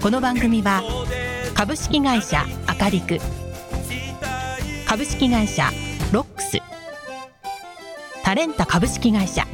[0.00, 0.82] この番組は
[1.54, 3.18] 株式会社アカリク
[4.86, 5.70] 株式会社
[6.12, 6.58] ロックス
[8.22, 9.44] タレンタ株式会社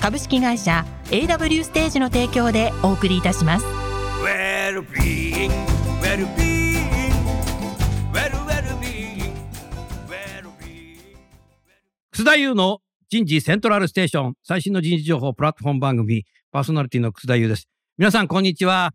[0.00, 3.66] 株式会社 AW ステージの提供でお送りいたします
[4.22, 4.84] well.
[12.12, 17.66] 楠田優の人事セントラルステーション最新の人事情報プラットフォーム番組パーソナリティの楠田優です。
[17.98, 18.92] 皆さんこんにちは。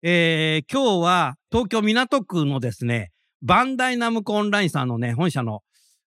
[0.00, 3.10] えー、今日は東京港区のですね、
[3.42, 5.62] バンダイナムコオンラインさんのね、本社の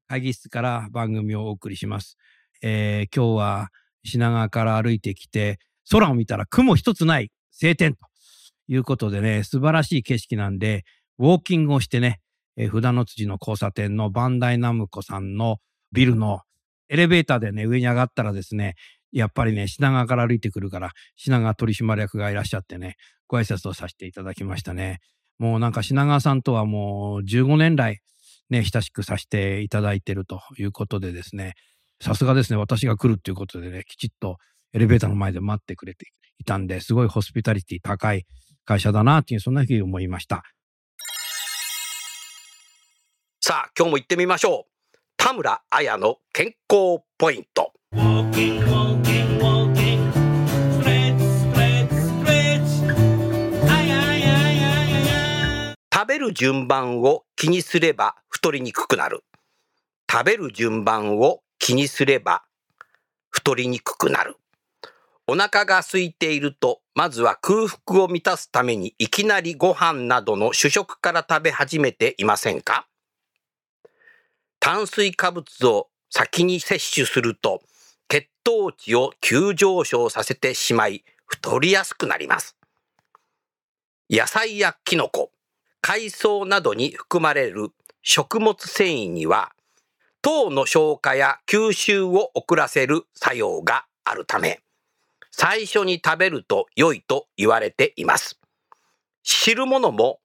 [0.07, 2.17] 会議室から番組をお送りします。
[2.63, 3.69] えー、今日は
[4.03, 5.59] 品川から歩いてきて、
[5.91, 7.99] 空を見たら雲一つない晴天と
[8.67, 10.83] いうことでね、素晴らしい景色なんで、
[11.19, 12.21] ウォーキングをしてね、
[12.57, 15.57] えー、札の辻の交差点のバンダイナムコさんの
[15.91, 16.39] ビルの
[16.89, 18.73] エレベーターでね、上に上がったらですね、
[19.19, 24.99] やっぱりね、品川から歩いてくるから、品川取締役がいらっしゃってね、ご挨拶をさせていただきましたね。
[25.39, 28.01] もうなんか品川さんとはもう15年来、
[28.49, 31.53] ね、親しくさせていただいてるということでですね、
[32.01, 34.37] さすがですね、私が来るっていうことでね、きちっと
[34.73, 36.07] エレベーターの前で待ってくれて
[36.39, 38.25] いたんで、すごいホスピタリティ高い
[38.65, 40.43] 会社だなっていう、そんなふうに思いました。
[43.39, 44.97] さあ、今日も行ってみましょう。
[45.15, 47.71] 田村彩の健康ポイント。
[56.25, 59.23] る順番を気にすれば太りにくくなる。
[60.11, 62.43] 食べる順番を気にすれば
[63.29, 64.37] 太りにくくなる。
[65.27, 72.87] お腹が空いていると、まずは空腹を満たすためにいきなりご飯などの主食から食べ始めていませんか？
[74.59, 77.61] 炭水化物を先に摂取すると、
[78.07, 82.55] 血糖値を急上昇させてしまい、太りやすくなります。
[84.09, 85.31] 野菜やキノコ、
[85.87, 87.69] 海藻などに含まれる
[88.01, 89.51] 食物繊維には、
[90.23, 94.61] 糖の消化や吸収を遅らせる作用があるため、
[95.29, 98.39] 最初に食べると良いと言われています。
[99.21, 100.21] 汁物も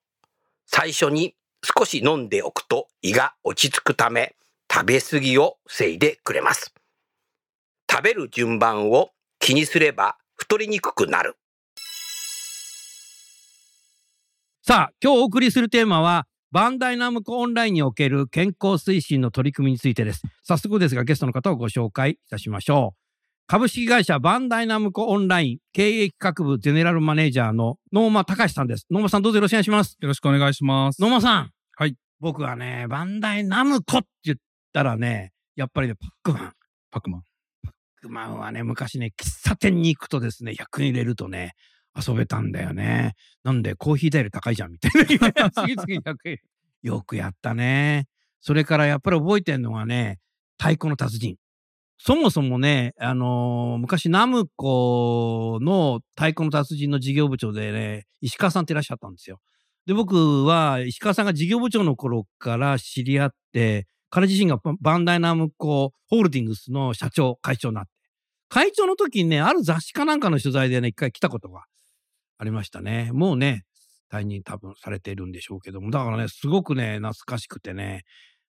[0.64, 4.36] 最初に少し飲んでおくと胃が落ち着くため、
[4.72, 6.72] 食べ過ぎを防いでくれます。
[7.90, 11.36] 食べる順番を気にすれば太りにくくなる。
[14.62, 20.20] さあ、今日お送りするテーマは、バンダイナムコオンラインにおける健康推進の取り組みについてです。
[20.42, 23.00] 早速ですが、ゲストの方をご紹介いたしましょう。
[23.46, 28.86] 株式会社バンダイナムコオンライン経営企画部ゼネラルマネージャーの野間隆さんです。
[28.90, 29.96] 野間さんどうぞよろしくお願いします。
[29.98, 31.00] よろしくお願いします。
[31.00, 31.50] 野間さん。
[31.76, 31.96] はい。
[32.20, 34.38] 僕はね、バンダイナムコって言っ
[34.74, 36.52] たらね、やっぱりね、パックマン。
[36.90, 37.22] パックマン。
[37.64, 37.72] パッ
[38.02, 41.54] クマンはね、昔ね、喫茶店に行くとですね、100円入れるとね、
[41.96, 43.14] 遊べたんだよね。
[43.42, 44.92] なんで、コーヒー代より高いじゃん、みたい
[45.34, 45.50] な。
[45.50, 46.38] 次々100円。
[46.82, 48.06] よくやったね。
[48.40, 50.18] それからやっぱり覚えてんのがね、
[50.58, 51.36] 太鼓の達人。
[51.98, 59.40] そもそもね、あのー昔ナムコの太鼓の達人の事業部長でね、石川さんっていらっしゃったんですよ。
[59.84, 67.90] で、僕は石川さんが事業部長の頃から知り合って、彼自身がババンダイナムコホールディングスの社長、会長になって。
[68.48, 71.64] 会長の時にね、ある雑誌かなんかの取材でね、一回来たことが
[72.40, 73.10] ありましたね。
[73.12, 73.64] もうね、
[74.10, 75.90] 退任多分されているんでしょうけども。
[75.90, 78.04] だからね、すごくね、懐かしくてね。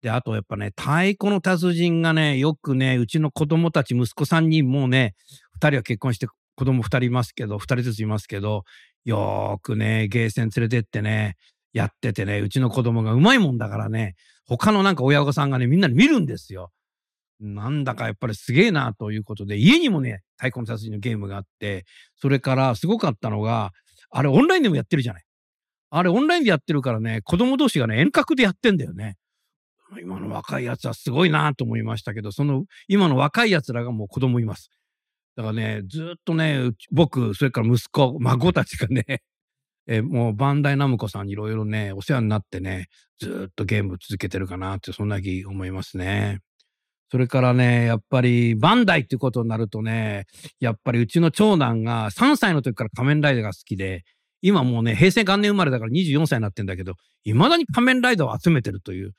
[0.02, 5.16] で、あとやっぱね、太鼓の達人がね、よくね、うちの子供たち、息子さんにもうね、
[5.56, 8.64] 二人は結婚して子供二人いますけど、二人ずついますけど、
[9.04, 11.36] よーくね、ゲーセン連れてってね、
[11.74, 14.16] やっててね、うちの子供がうまいもんだからね、
[14.48, 16.72] 他のなんか親御さんがね、みんなに見るんですよ。
[17.44, 21.86] なんだかやっぱりすげえなということで、家にもね、太鼓の達人のゲームがあって、
[22.16, 23.72] それからすごかったのが、
[24.10, 25.24] あれオンラインでもやってるじゃない。
[25.90, 29.16] あれオンラインでやってるからね、子供同士がね、遠隔でやってんだよね。
[30.02, 34.70] 今の若いやつはすごいなと思いましたけど、その今の若いやつらがもう子供います。
[35.36, 39.04] だからね、ずっとね、僕、それから息子、孫たちがね、
[39.86, 42.88] えもうバンダイナムコさんにいろいろね、お世話になってね、
[43.20, 46.40] ずっとゲーム続けてるかなって、そんな気思いますね。
[47.14, 50.26] それからね、やっぱりバンダイってことになるとね、
[50.60, 54.04] やっぱりうちの長男が3歳の時から仮面ライダーが好きで、
[54.42, 59.12] 今もうね、平成元年生まれだから24歳になってんだけど、未だに仮面ライダーを集めてるという。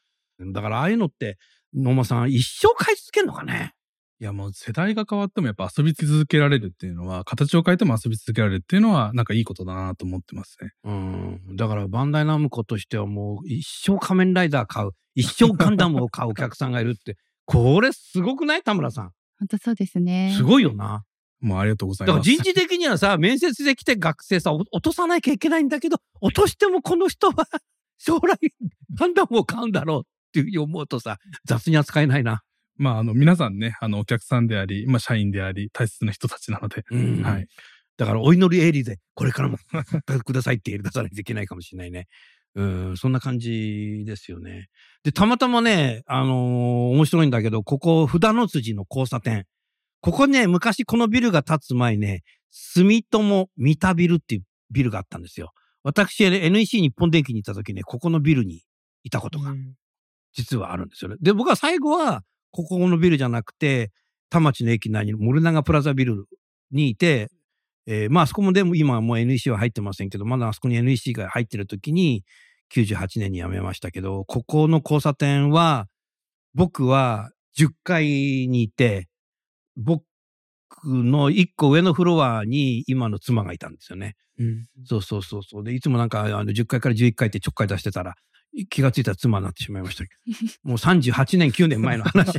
[0.52, 1.38] だからああいうのって、
[1.72, 3.74] 野間さん一生買い続けるのかね？
[4.18, 10.70] いやもう世代が変わってもやっぱ遊び続けられるっていうのは、形を変えても遊び続けられるっていうのは、なんかいいことだなと思ってますね。
[10.82, 11.56] うん。
[11.56, 18.62] だからバンダイナムコとしてはもう一生仮面ライダー買う、一生ガンダムを買うお客さんがいるって、これすごくない？
[18.62, 19.12] 田村さん。
[19.38, 20.32] 本当そうですね。
[20.36, 21.04] すごいよな。
[21.40, 22.30] もうありがとうございだからます。
[22.30, 27.46] 人事的にはさ、面接で来て学生さ、お落とさなきゃいけないんだけど、落としてもこの人は
[27.98, 28.38] 将来
[28.98, 30.02] ガンダムを買うんだろうっ
[30.32, 32.42] ていうふうに思うとさ、雑に扱えないな。
[32.76, 37.46] まああの皆さんね、あのお客さんであり、まあ社員であり、大切な人たちなので、うんはい。
[37.96, 39.58] だからお祈りエリで、これからも
[40.24, 42.06] くださいって入れ出さないといけないかもしれないね。
[42.56, 42.62] う
[42.92, 44.68] ん、そんな感じですよね。
[45.02, 49.46] で、たまたまね、あのー面白いんだけど、ここ、札の辻の交差点。
[50.00, 55.52] ここね、昔このビルが建つ前ね、住友三田ビルっていうビルがあったんですよ。
[55.82, 58.62] 私、NEC 日本電機に行った時ね、ここのビルに
[59.02, 59.52] いたことが
[60.32, 61.16] 実はあるんですよね。
[61.20, 63.90] で、僕は最後は、ここのビルじゃなくて、
[64.30, 66.26] 田町の駅内にモルナガプラザビル
[66.70, 67.30] にいて、
[67.86, 72.24] えーまああそこもでも今はもう NEC は入ってませんけど、まだあそこに NEC が入ってる時に、
[72.72, 75.86] 98年に辞めましたけど、ここの交差点は、
[76.54, 79.08] 僕は10階にいて、
[79.76, 80.02] 僕
[80.84, 84.16] の1個上のフロアに今の妻がいたんですよね。
[84.86, 85.64] そうそうそうそう。
[85.64, 88.14] で、いつもなんか、あの、10階から11階ってちょっかい出してたら、
[88.70, 90.32] 気がついたら妻になってしまいましたけど。
[90.70, 92.32] もう38年、9年前の話。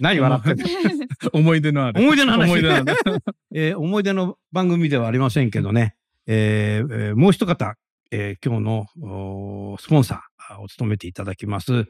[0.00, 0.64] 何笑ってんの
[1.32, 2.00] 思い出のある。
[2.00, 2.44] 思い出の話。
[2.44, 2.94] 思い出のある。
[3.54, 5.96] えー思い出の番組ではありませんけどね。
[6.26, 7.74] えーえーもう一方、
[8.10, 11.86] えー今日のスポンサーを務めていただきます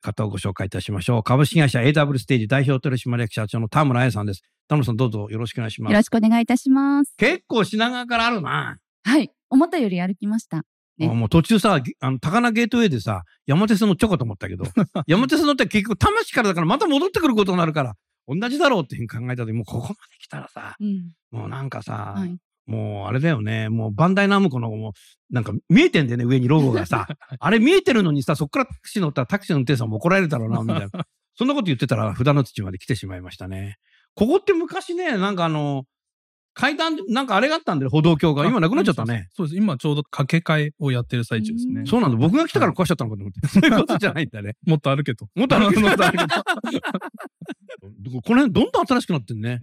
[0.00, 1.22] 方をご紹介いたしましょう。
[1.22, 4.42] 株式会社 AW ステージ代表取締役社長の田村彩さんです。
[4.68, 5.92] 田村さんどうぞよろしくお願いします。
[5.92, 7.14] よろしくお願いいたします。
[7.18, 8.78] 結構品川からあるな。
[9.04, 9.30] はい。
[9.50, 10.64] 思ったより歩きました。
[10.98, 14.64] ねあもう途中さ、あの、高菜ゲートウェイでさ、山手線乗っちゃおうかと思ったけど、
[15.06, 17.94] 山手線乗って結局、魂からだからまた戻ってくることになるから、
[18.28, 21.12] 同じだろうっていうふうに考えた時、もうここまで来たらさ、うん。
[21.30, 22.36] もうなんかさ、はい。
[22.66, 24.92] もうあれだよね、もうバンダイナムコのもう、
[25.34, 27.06] なんか見えてんだよね、上にロゴがさ。
[27.38, 30.88] あれ見えてるのにさ、そっからタクシー乗ったらタクシーの運転手さんも怒られるだろうな、みたいな。
[31.36, 33.76] そんなこと言ってたら、札の土まで来てしまいましたね。
[34.14, 35.84] ここって昔ね、なんかあの、
[36.54, 38.46] 階段、なんかあれがあったんだよ、歩道橋が。
[38.46, 39.28] 今なくなっちゃったね。
[39.34, 39.56] そうです。
[39.56, 41.82] 今ちょうど掛け替えをやってる最中ですね。
[41.84, 42.16] そうなんだ。
[42.16, 43.46] 僕が来たから壊しちゃったのかと思って。
[43.48, 44.56] そういうことじゃないんだね。
[44.64, 45.28] もっと歩けと。
[45.34, 45.82] もっと歩けと。
[45.82, 45.88] こ
[48.34, 49.60] の辺どんどん新しくなってんね。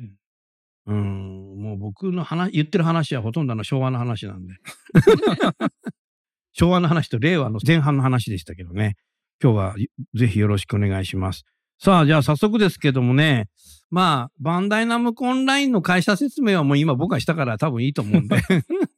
[0.87, 4.55] うん、もう僕の話、言ってる話はほとんどあの昭和の話なんで。
[6.51, 8.95] 昭和の話と令和の前半の話でしたけどね。
[9.41, 9.75] 今日は
[10.13, 11.45] ぜひよろしくお願いします。
[11.83, 13.47] さあ、じゃあ早速ですけどもね。
[13.89, 18.37] まあ、バンダイナムコオンラインの会社説明はもう今僕がしたから多分いいと思うんで。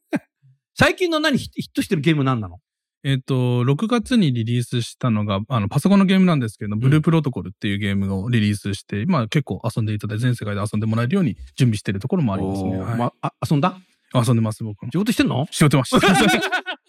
[0.76, 2.58] 最近の何ヒヒットしてるゲーム何なの？
[3.02, 12.76] えっと、6月にリリースしたのが、あの、パソコンのゲームなんですけど、ブループロトコルっていうゲームをリリースして、まあ結構遊んでいただいて、全世界で遊んでもらえるように準備してるところもありますね。
[12.76, 13.78] はいまあ、遊んだ？
[14.12, 14.90] 遊んでます、僕も。
[14.92, 15.48] 仕事してんの？
[15.50, 15.98] 仕事ました。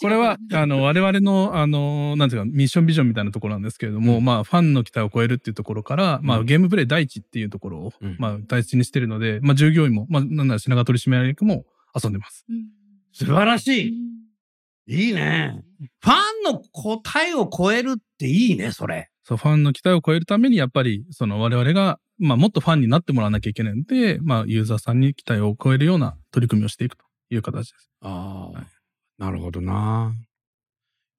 [0.00, 11.64] これは、あの、我々の、あの、なんていうか、ミッションビジョンみたいなところなんですけれども、まあ、ファンの期待を超えるっていうところから、まあ、ゲームプレイ第一っていうところを、うんまあ、第一にしてるので、まあ、従業員も、まあ、なんなら品川取締役も
[11.94, 12.44] 遊んでます。
[12.48, 12.66] うん
[13.12, 13.88] 素晴らしい。
[13.88, 14.20] うん
[14.90, 15.62] いいね。
[16.00, 16.14] ファ
[16.50, 19.08] ンの答えを超えるっていいね、それ。
[19.22, 27.88] そう、ファンの期待を超えるために、やっぱり、その我々が、まあ、もっとファンになってもらわなきゃいけないので、まあ、ユーザーさんに期待を超えるような取り組みをしていくという形です。
[28.00, 28.64] ああ、
[29.20, 30.14] なるほどな。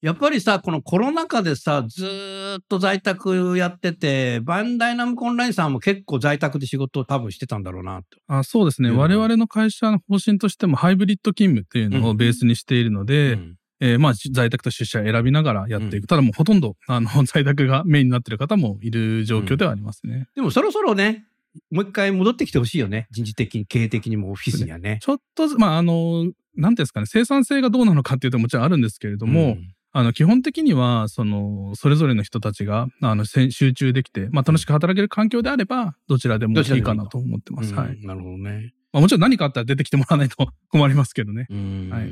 [0.02, 8.18] やっぱりさ、このコロナ禍でさ、ずーっと在宅やってて、バンダイナムコオンラインさんも結構在宅で仕事を多分してたんだろうなって。
[8.28, 8.90] あそうですね。
[8.90, 15.96] うん我々の会社の方針としても、ハイブリッド勤務っていうのをベースにしているので、うんえーまあ、在宅と出社選びながらやっていく。
[15.96, 20.28] うんただもうほとんど、あの、在宅がメインになってる方もいる状況ではありますね。
[20.36, 21.28] でもそろそろね、
[21.70, 23.08] もう一回戻ってきてほしいよね。
[23.12, 24.98] 人事的に、経営的にもオフィスにはね。
[25.02, 29.58] ちょっとず、まあ、あの、なんですかね、生産性がどうなのかっていうともちろんあるんですけれども、ん
[29.94, 37.74] あの、基本的には、その、それぞれの人たちが、あの、集中できて、まあ、楽しく働ける環境であれば、どちらでもいいいいかなと思ってます。
[37.74, 38.00] うんはい。
[38.06, 38.74] なるほどね。
[38.94, 41.46] まあ、もちろん何かあったら出てきてもらわないと 困りますけどね。
[41.50, 42.10] うんはい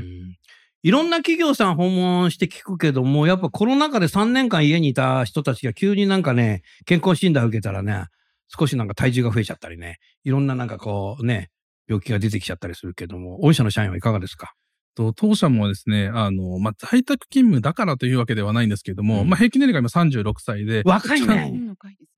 [0.81, 8.05] いろんな企業さん訪問して聞くけども、やっぱコロナ禍で3年間家にいた人たちが急になんかね、健康診断受けたらね、
[8.47, 11.49] 少しなんか体重が増えちゃったりね、いろんななんかこうね、
[11.89, 14.53] 病気が出てきちゃったりするけども、御社の社員はいかがですか？
[14.95, 21.53] と当社もですね、あの、まあ、在宅勤務だからというわけではないんですけれども、うんまあ、平均年齢が今36歳で、若いね。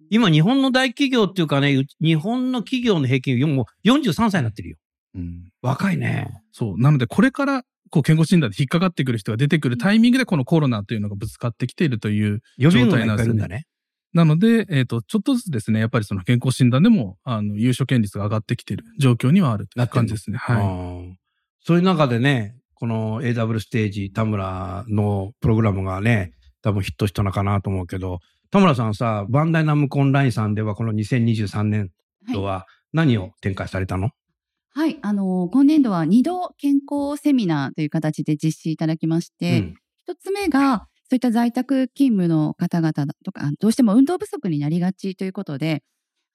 [0.10, 4.78] 今日本の大企業っていうかね、う日本の企業の平均もう43歳になってるよ。
[5.16, 6.28] うん若いね。
[6.52, 6.82] そう。
[6.82, 13.66] なので、これから、こう、健康診断で引っかかってくる人が出てくるタイミングで、このコロナというのがぶつかってきているという予備軍がいっ状態なんですねぱいいるんだね。
[14.14, 20.38] なので、えっ、と、ちょっとずつですね、やっぱりその健康診断でも、あの、優勝権率が上がってきている状況にはあるという感じですね。
[20.38, 20.66] はい。
[20.66, 21.18] うん
[21.64, 31.92] そういう中でね、この AW ステージ、田村のプログラムがね、多分ヒットしたのかなと思うけど、田村さんさ、バンダイナムコンラインさんではこの2023年
[32.34, 34.10] 度は何を展開されたの、
[34.74, 39.76] はい、あの今年度は2度健康セミナーという形で実施いただきまして、うん。
[39.98, 45.84] 一つ目がそういった在宅勤務の方々だとかどうしても運動不足になりがちということで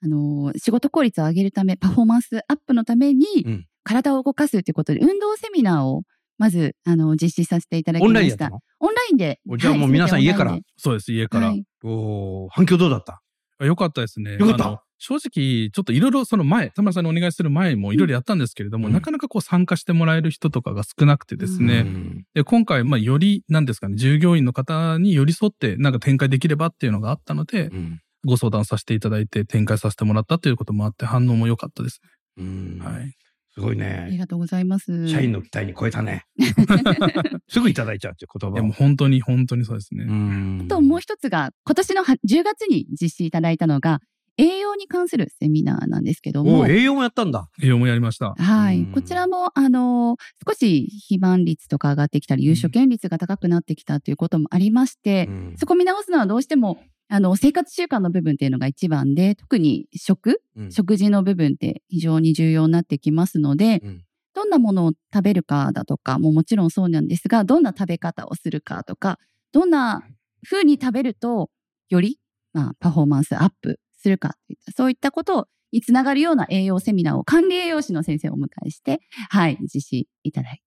[0.05, 6.03] あの仕事効率を上げるためパフォーマンスアップのためにうん体を動かすということで運動セミナーを
[6.37, 8.51] まずあの実施させていただきました。
[8.81, 9.41] オンラインで。
[9.57, 11.47] じゃあもう皆さんはい家からそうです、家から。
[11.47, 13.23] オンラインでおー反響どうだった？
[13.59, 14.33] あよかったですね。
[14.37, 14.85] よかった？
[14.99, 21.81] 正直、ちょっといろいろその前、田村さんにお願いする前もいろいろやったんですけれども、うんなかなかこう参加してもらえる人とかが少なくてですね。
[21.81, 32.01] うんで、今回、まあ、より、なんですかね、従業員の方に寄り添って、なんか展開できればっていうのがあったので、うんご相談させていただいて展開させてもらったということもあって、反応も良かったです
[32.37, 32.85] うんね。
[32.85, 33.15] はい。
[33.55, 34.03] すごいね。
[34.05, 35.09] ありがとうございます。
[35.09, 36.25] 社員の期待に超えたね。
[37.49, 38.73] すぐいただいちゃうっていう言葉いや、も。
[38.73, 40.05] 本当に、本当にそうですね。
[40.05, 44.01] うんあともう一つが今年のは10月に実施いただいたのが
[44.39, 46.61] 栄養に関するセミナーなんですけども。
[46.61, 47.49] お、栄養もやったんだ。
[47.63, 48.35] 栄養もやりました。
[48.35, 48.93] はい、うん。
[48.93, 50.17] こちらもあの
[50.47, 55.55] 少し肥満率とか上がってきたり優勝権率が高くなってきたということもありまして、うん。
[55.57, 56.79] そこ見直すのはどうしても
[57.09, 60.73] あの生活習慣の部分っていうのが一番で特に食うん。
[60.73, 64.03] 食事の部分って非常に重要になってきますので、うん。
[64.35, 69.19] どんなものを食べるかだとかももちろんそうなんですがどんな食べ方をするかとか
[69.51, 70.03] どんな
[70.45, 71.49] 風に食べると
[71.89, 72.21] より、
[72.53, 79.01] まあ、パフォーマンスアップするかといったそういったことにつながるような栄養セミナーを管理栄養士の先生をお迎えして、
[79.31, 80.63] はい、実施いただい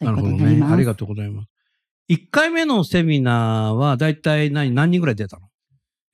[0.00, 0.74] たということになります。
[0.74, 1.48] ありがとうございます。
[2.10, 5.48] 1回目のセミナーはだいたい何何人ぐらい出たの？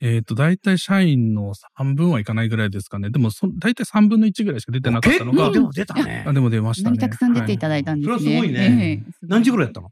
[0.02, 3.11] えっ、と、大体社員の半分はいかないぐらいですかね。
[3.11, 6.33] でも、そ大体3分の1ぐらいしか出てなかったのがでも出たねあ。
[6.33, 6.97] でも出ましたね。
[6.97, 8.12] たくさん出ていただいたんですね。
[8.14, 9.90] はいそれはすごいねええ何時ぐらいやったの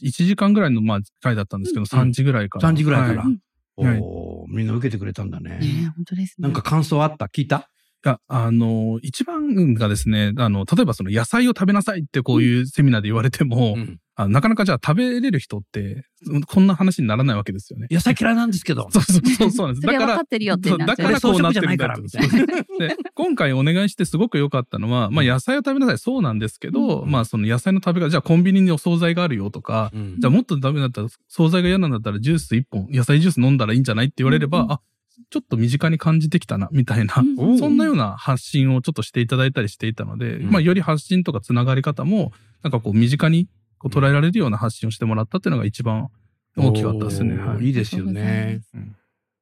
[0.00, 2.70] ？1時間ぐらいの、まあ、回だったんですけど、うん3時ぐらいから。
[2.70, 3.38] 3時ぐらいからはい
[3.76, 4.02] はい
[4.48, 5.58] みんな受けてくれたんだね。
[5.58, 6.46] ねえ本当ですね。
[6.46, 7.26] なんか感想あった？
[7.26, 7.56] 聞いた？
[7.56, 7.64] い
[8.06, 13.98] や、あの、一番がですね、あの、例えばその野菜を食べなさいってこういうセミナーで言われても、うん。
[14.18, 16.06] あなかなかじゃあ食べれる人って、
[16.46, 17.86] こんな話にならないわけですよね。
[17.90, 18.88] 野菜嫌いなんですけど。
[18.90, 19.84] そうそうそうそうなんです。
[19.86, 22.28] だからかってるよってだからこうなってるんだみたい
[22.80, 27.10] で、今回お願いしてすごく良かったのは、まあ野菜を食べなさい、そうなんですけど、うん。
[27.10, 30.16] まあその野菜の食べ方、じゃあコンビニにお惣菜があるよとか、うん。
[30.18, 34.80] じゃあもっとダメだったら、惣菜が嫌なんだったらジュース1本、野菜ジュース飲んだらいいんじゃないって言われれば、
[35.30, 42.32] ちょっと身近に感じてきたな、みたいな、うんおそんなような発信をちょっとしていただいたりしていたので、うんまあより発信とかつながり方も、
[42.62, 46.08] なんかこう身近にこう捉えられるような発信をしてもらったっていうのが一番
[46.56, 47.36] 大きかったですね。
[47.36, 48.60] はいいいですよね。
[48.74, 48.96] うん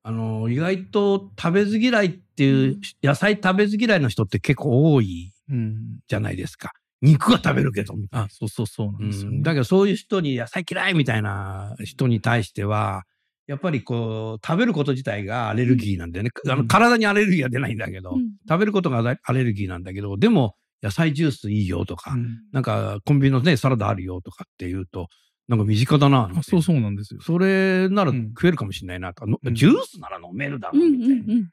[0.07, 6.01] あの、意外と食べず嫌いっていう、野菜食べず嫌いの人って結構多いうん。
[6.07, 6.73] じゃないですか。
[7.01, 9.39] 肉は食べるけど、みたいなあ、そうそうそうなんですよね。
[9.39, 13.05] うんだけどそういう人に野菜嫌いみたいな人に対しては、
[13.47, 16.31] やっぱりこう、食べること自体がアレルギーなんだよね。
[16.49, 25.09] あの体にアレルギーは出ないんだけど、うん食べることがアレルギーなんだけど、でも野菜ジュースいいよとか、うんなんかコンビニのね、サラダあるよとかっていうと、
[25.49, 26.31] なんか身近だな。
[26.35, 27.21] あそうそうなんですよ。
[27.21, 31.35] それならうん食えるかもしれないなとうんジュースなら飲めるだろうんうんうみたいな。
[31.35, 31.51] うん。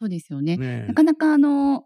[0.00, 0.56] そうですよね。
[0.56, 1.84] ねなかなかあの、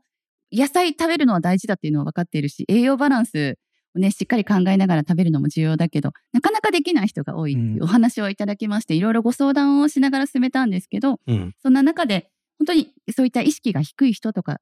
[0.52, 3.67] 野菜食べるのは大事だっていうのは分かっているし、栄養バランスを
[3.98, 11.54] ね、しっかり考えながら食べるのも重要だけど、なかなかできない人が多いっていうお話をいただきまして、いろいろご相談をしながら進めたんですけど、うん。
[11.62, 14.58] そんな中で、本当にそういった意識が低い人とか、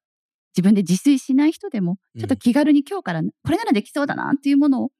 [0.56, 4.90] 自分で自炊しない人でも、ちょっと気軽に今日からこれならできそうだなっていうものを、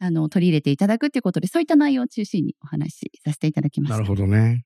[0.00, 3.96] あの、取り入れていただくっていうことで、そういった内容を中心にお話しさせていただきました。
[3.96, 4.64] なるほどね。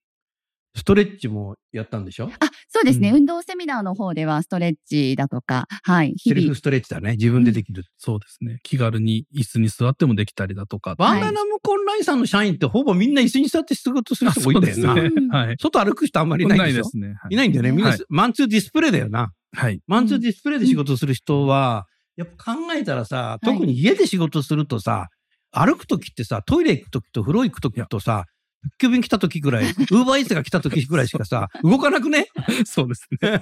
[0.75, 2.31] ストレッチもやったんでしょ？
[2.41, 7.13] あ、そうですね、うん運動セミナーの方ではストレッチだとか、はい、セルフ、ストレッチだね。
[7.13, 7.85] 自分でできる。
[7.99, 8.59] そうですね。
[8.63, 10.95] 気軽に椅子に座ってもできたりだとか。
[10.95, 14.95] バンダナムコンラインさんの社員ってほぼみんな椅子に座って仕事する人多いんだよな。
[14.95, 15.57] ねうん はい。
[15.61, 16.85] 外歩く人あんまりいないでしょ？
[16.85, 17.15] ですね。
[17.23, 17.71] はいないんだよね。
[17.73, 19.33] みんな、はいマンツーディスプレイだよな。
[19.53, 19.81] はい。
[19.87, 21.87] マンツーディスプレイで仕事する人は、
[22.17, 25.09] やっぱ考えたらさ、い特に家で仕事するとさ、
[25.51, 28.25] 歩くときってさ、トイレ行くときと風呂行くときとさ、
[28.63, 32.29] 宅急便来たときぐらい、 ウーバーイーツが来たときぐらいしかさ、動かなくね？
[32.65, 33.41] そうですね。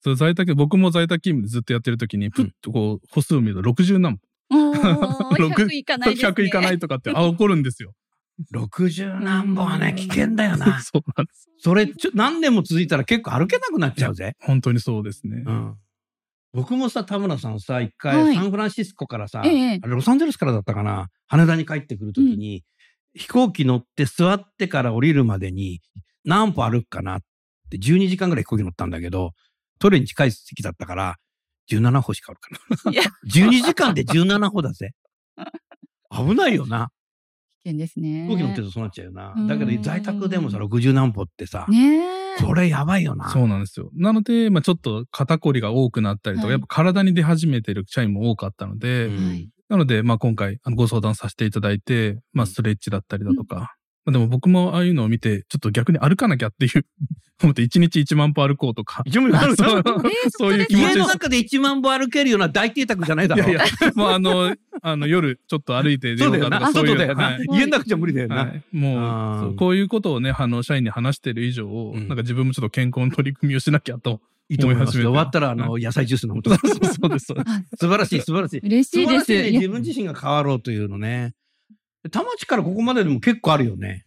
[0.00, 4.18] そう、在宅、僕も在宅勤務でずっとやってる時に、ふっとこう、歩数を見ると60何
[4.50, 6.20] おー六100いかないね。
[6.22, 7.94] 100いかないとかって、あ、怒るんですよ。
[8.54, 10.80] 60何本はね、危険だよな。
[10.82, 11.48] そうなんです。
[11.58, 14.36] それ、ちょ、何年も続いたら結構歩けなくなっちゃうぜ。
[14.40, 15.42] 本当にそうですね。
[15.44, 15.74] うん。
[16.52, 22.64] 僕もさ、田村さんさ、一はい回サンフランシスコからさ、ええあれロサンゼルスからだったかな、羽田に帰ってくるときに、
[23.14, 25.80] 飛行機乗って座ってから降りるまでに
[26.24, 27.20] 何歩歩くかなっ
[27.70, 29.32] て12時間ぐらい飛行機乗ったんだけど、
[29.78, 31.16] トイレに近い席だったから、
[31.70, 32.50] 17歩しか歩か
[32.84, 33.02] ないいや。
[33.28, 34.92] 12時間で17歩だぜ。
[36.10, 36.90] 危ないよな。
[37.64, 38.26] 危険ですね。
[38.26, 39.46] 飛行機乗ってるとそうなっちゃうよなうん。
[39.46, 42.38] だけど在宅でもさ、60何歩ってさ、ねえ。
[42.38, 43.28] それやばいよな。
[43.30, 43.90] そうなんですよ。
[43.94, 49.10] なので、まあちょっと肩こりが多くなったりとか、はいやっぱ体に出始めてる社員も多かったので、
[49.68, 56.86] なので、まあ今回あのご相談させていただいて、まあストレッチだったりだとか、まあでも僕もああいうのを見て、ちょっと逆に歩かなきゃっていう、
[57.40, 59.82] 思って1日1万歩歩こうとか、一応歩くそう
[60.30, 60.94] そういう気持ち。
[60.94, 63.48] 家の中で1万歩歩けるような大邸宅じゃないだろ。
[63.48, 66.96] いやいや、もうあの、あの夜ちょっと歩いて出ようかとか、そういう。
[66.96, 67.24] 外だよな。
[67.24, 68.36] はい家の中じゃ無理だよな。
[68.36, 74.20] はい、もう、こういうことをね、あの、社員に話してる以上、うんなんか自分もちょっと健康の取り組みをしなきゃと。
[74.48, 76.58] いいと思います終わったら、あの、野菜ジュース飲むとか。
[76.66, 77.26] そうそうです。
[77.26, 78.60] そうですあ素晴らしい、素晴らしい。
[78.60, 78.90] 嬉しいです。
[78.90, 79.50] 素晴らしいね。
[79.50, 81.34] いや自分自身が変わろうというのね。
[82.10, 84.04] 田町からここまででも結構あるよね。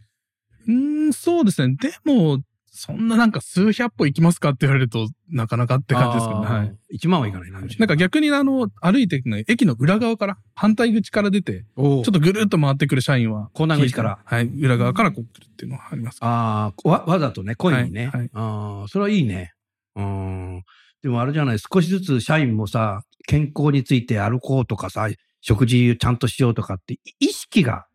[0.67, 1.75] うーん、そうですね。
[1.75, 2.41] でも、
[2.73, 6.47] そんななんか数百歩行きますかって言われると、なかなかって感じですけどね。
[6.47, 6.97] はい。。
[6.97, 7.59] 1万はいかないな。
[7.59, 14.19] なんか逆にあの、歩いていくの駅の裏側から、反対口から出て、ちょっとぐるっと回ってくる社員は、港南口から。
[14.23, 16.17] はい、裏側からこう来るっていうのはあります。
[16.21, 18.07] ああ、わ、わざとね、声にね。
[18.07, 19.53] はいはいああ、それはいいね。
[19.95, 20.63] うん。
[21.01, 25.07] でもあれじゃない、少しずつ社員もさ、健康について歩こうとかさ、
[25.41, 27.85] 食事ちゃんとしようとかって、意識が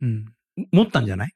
[0.00, 0.24] うん。
[0.72, 1.28] 持ったんじゃない？
[1.28, 1.32] い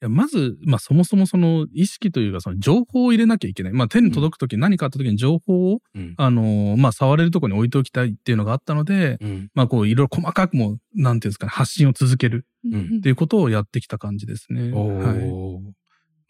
[0.00, 3.72] やまず、まあそもそもその意識というかその情報を入れなきゃいけない。
[3.72, 6.14] まあ手に届くとき何かあったときに情報を、うん。
[6.16, 9.48] あのーまあ触れるところに置いておきたいっていうのがあったので、うん。
[9.54, 14.72] まあこういろいろ細かくも、なんていうんですかね、発信を続けるうんっていうことをやってきた感じですね。
[14.72, 15.74] おはい。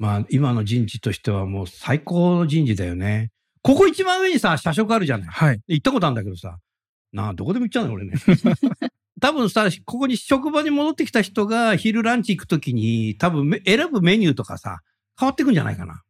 [0.00, 3.30] ーまあ、今の人事としてはもう最高の人事だよね。
[3.62, 5.28] ここ一番上にさ、社食あるじゃない。
[5.28, 5.60] はい。
[5.68, 6.58] 行ったことあるんだけどさ。
[7.12, 8.14] なあ、どこでも行っちゃうの俺ね。
[9.20, 14.80] 多分さ、ここに職場に戻ってきた人が昼ランチ行くときに、多分め選ぶメニューとかさ、
[15.18, 16.02] 変わってくんじゃないかな。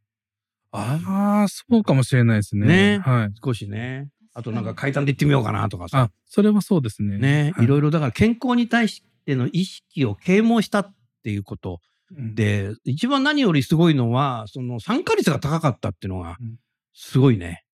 [0.73, 2.67] ああ、そうかもしれないですね。
[2.67, 3.33] ねはい。
[3.45, 4.09] 少しね。
[4.33, 6.01] あとなんか階段で行ってみようかなとかさ。
[6.01, 7.19] あ、それはそうですね。
[7.19, 11.81] ね、はいろいろだから健康に対しての意識を啓蒙したっていうこと。
[12.11, 12.35] うん。
[12.35, 16.57] で、一番何よりすごいのは、その参加率が高かったっていうのがうん、
[16.93, 17.65] すごいね。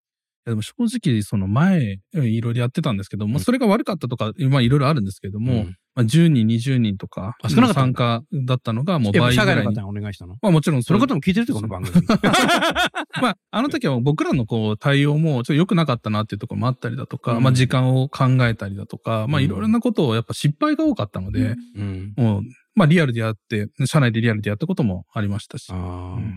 [0.46, 3.40] いやでも正直、その前、うんいろいろやってたんですけども、うん。
[3.40, 5.76] それが悪かったとか、まあいろいろあるんですけども、うん。
[5.94, 7.36] まあ、10人、20人とか、
[7.74, 9.36] 参加だったのがもう倍ぐらいに。
[9.36, 10.36] 社外の方にお願いしたの？
[10.40, 12.06] まあもちろんそのれことも聞いてるってこの番組。
[13.20, 17.42] まあ、あの時は僕らのこう対応もちょっと良くなかったなっていうところもあったりだとか、うん。
[17.42, 19.44] まあ時間を考えたりだとか、まあうん。
[19.44, 22.14] いろいろなことをやっぱ失敗が多かったので、うん。
[22.16, 22.42] もう、
[22.80, 25.70] まあリアルでやって、社内でリアルでやったこともありましたし、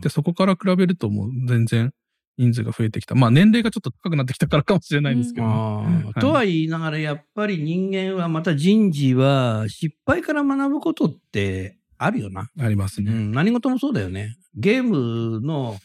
[0.01, 1.93] で、そこから比べるともう全然
[2.37, 3.15] 人数が増えてきた。
[3.15, 12.49] まあ年齢がちょっと高くなってきたからかもしれないんですけど、あーはいとは言いながら、やっぱり人間は、また人事は、失敗から学ぶことってあるよな。
[12.59, 13.13] ありますね。
[13.13, 14.35] うん、何事もそうだよね。
[14.55, 15.77] ゲームの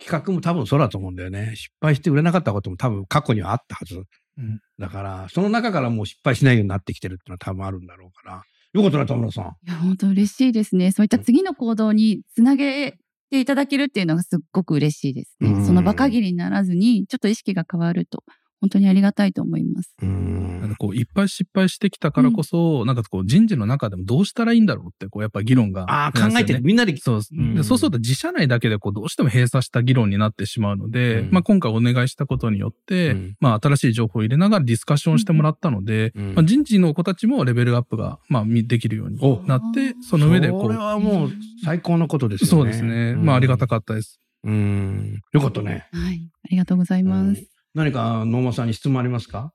[0.00, 1.52] 企画も多分そうだと思うんだよね。
[1.54, 4.02] 失敗して売れなかったことも多分過去にはあったはず。
[4.38, 8.42] うんだから、その中からもう失敗しないようになってきてるっていうのは多分あるんだろうから。
[8.72, 9.44] よかったな、田村さん。
[9.44, 10.92] いや、本当嬉しいですね。
[10.92, 12.98] そういった次の行動につなげ
[13.30, 15.50] ていただけるっていうのがすっごく嬉しいですね。
[15.50, 18.22] うんその場限りにならずに、ちょっと意識が変わると、
[18.60, 19.94] 本当にありがたいと思います。
[20.02, 26.60] うんなんかこういっぱい失敗してきたからこそ、なんかこう人事の中でもどうしたらいいんだろうって、こうやっぱ議論が、ああ、考えてる。
[26.62, 26.96] みんなで。
[26.96, 41.30] そう、うんでそうすると自社内だけでこうどうしても閉鎖した議論になってしまうので、うんまあ今回お願いしたことによって、うんまあ新しい情報を入れながらディスカッションしてもらったので、うんまあ、人事の子たちもレベルアップがまあみできるようにおなって、その上でこそれう、はもう
[41.64, 42.50] 最高のことですよね。
[42.50, 43.14] そうですね。
[43.14, 44.20] まあありがたかかったです。
[44.44, 45.20] うん。
[45.32, 45.88] よかったね。
[45.92, 46.30] はい。
[46.44, 47.55] ありがとうございます。
[47.76, 49.52] 何か野間さんに質問ありますか？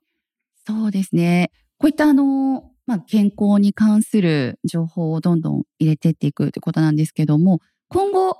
[0.68, 1.52] そうですね。
[1.80, 8.38] こういったあの、まあ、健康に関する情報をどんどん入れてっていくということなんですけども、今後、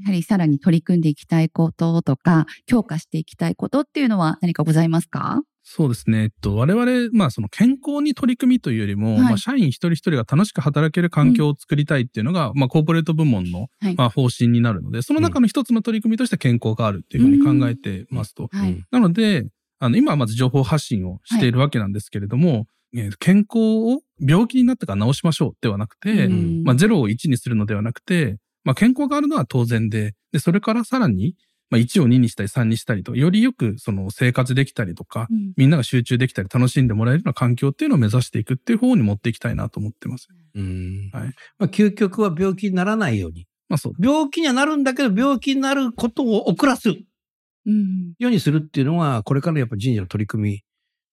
[0.00, 5.42] やはりさらに取り組んでいきたいこととか、強化していきたいことっていうのは何かございますか？
[5.64, 6.22] そうですね。
[6.24, 9.22] えっと、我々、まあその健康に取り組みというよりも、はい。
[9.22, 13.94] まあ社員一人一人が楽しく働ける環境を作りたいっていうのが、まあコーポレート部門の、はい。
[13.94, 18.48] まあ方針になるので、その中の一つの取り組みとして健康があるっていうふうに考えてますと。
[18.50, 18.72] はい。
[18.72, 19.46] うんなので、
[19.78, 23.58] あの、今はまず情報発信をしているわけなんですけれども、えー健康
[23.94, 26.64] を病気になってから治しましょうではなくて、ん。
[26.64, 31.36] まあ0を1にするのではなくて、まあ健康があるのは当然で、で、それからさらに、
[31.70, 40.28] まあ1を2にしたり3にしたりと、よりよくその生活できたりとか、うんみんなが集中できたり楽しんでもらえるような環境っていうのを目指していくっていう方に持っていきたいなと思ってます。
[40.54, 41.24] うんはい
[41.58, 43.46] まあ、究極は病気にならないように。
[43.68, 43.92] まあそう。
[43.98, 46.90] 病気にはなるんだけど、病気になることを遅らす。
[46.90, 48.14] うん。
[48.18, 50.62] ようにするっていうのは、これからやっぱ人事の取り組み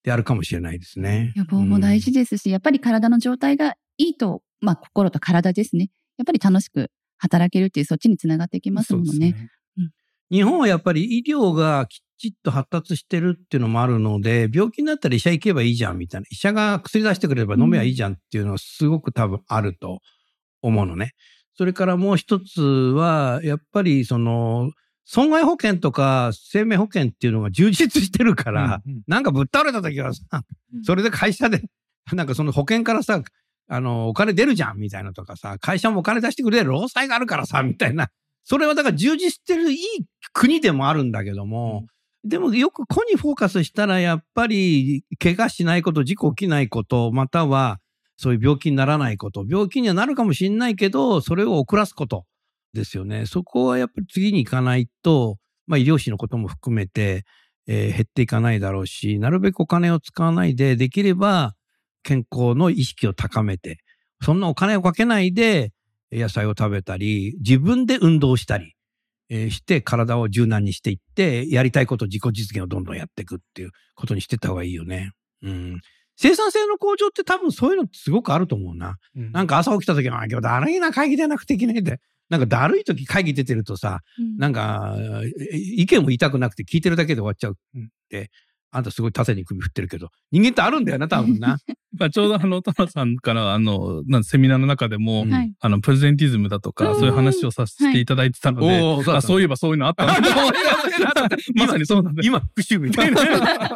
[0.04, 1.32] であるかもしれないですね。
[1.36, 5.90] 予防も大事ですし、やっぱり体の状態がいいと、まあ心と体ですね。
[6.18, 9.14] やっぱり楽しく働けるっていうそっちにつながっていきますものね。
[9.14, 9.60] そうです
[10.32, 16.28] 日本はやっぱり医療がきちっと発達してるっていうのもあるので、病気になったら医者行けばいいじゃんみたいな。
[16.30, 20.02] 医者が薬出してくれれば飲めばいいじゃんっていうのはすごく多分あると
[20.62, 21.14] 思うのね。
[21.56, 24.72] それからもう一つは、やっぱりその、
[25.06, 30.22] 損害保険とか生命保険っていうのが充実してるから、うんうんなんかぶっ倒れた時はさ、
[30.84, 31.64] それで会社で、
[32.14, 33.24] なんかその保険からさ、
[33.70, 38.10] あの、お金出るじゃんみたいなとかさ、会社もお金出してくれる労災があるからさ、みたいな。
[38.44, 39.80] それはだから充実してるいい
[40.34, 41.86] 国でもあるんだけども、
[42.24, 47.80] でもよく個にフォーカスしたらやっぱり怪我しないこと、事故起きないこと、または
[48.18, 52.26] そういう病気にならないこと、病気にはなるかもしれないけど、それを遅らすこと
[52.74, 53.28] ですよね。
[53.28, 57.24] そこはやっぱり次に行かないと、まあ医療費のことも含めて、
[57.68, 61.54] えー減っていかないだろうし、なるべくお金を使わないで、できれば
[62.04, 63.80] 健康の意識を高めて、
[64.22, 65.72] そんなお金をかけないで
[66.12, 68.76] 野菜を食べたり、自分で運動したり、
[69.30, 75.12] えーして体を柔軟にしていって、やりたいこと自己実現をどんどんやっていくっていうことにしてった方がいいよね。
[75.44, 75.82] うん。
[76.16, 78.98] 生産性の向上って多分そういうのってすごくあると思うな。
[79.16, 82.00] うんなんか朝起きた時は、あ今日だるいな会議出なくていけないんで。
[82.30, 84.02] なんかだるい時会議出てるとさ、
[84.38, 84.96] なんか、
[85.52, 87.56] え意見も言いたくなくて聞いてるだけで終わっちゃうっ
[88.10, 88.30] て、
[88.72, 91.58] あんたすごい縦に首振ってるけど、人間ってあるんだよな、多分な。
[91.98, 95.52] まあちょうどあの、トナさんから、あの、なんセミナーの中でも、うんはい。
[95.60, 100.54] あの、プレゼンティズムだとか、うんそういう話をさせていただいてたので、おーそうだったあそういえばそういうのあったなと思い
[101.56, 102.28] まさにそうなんです。
[102.28, 103.22] 今、復習みたいな。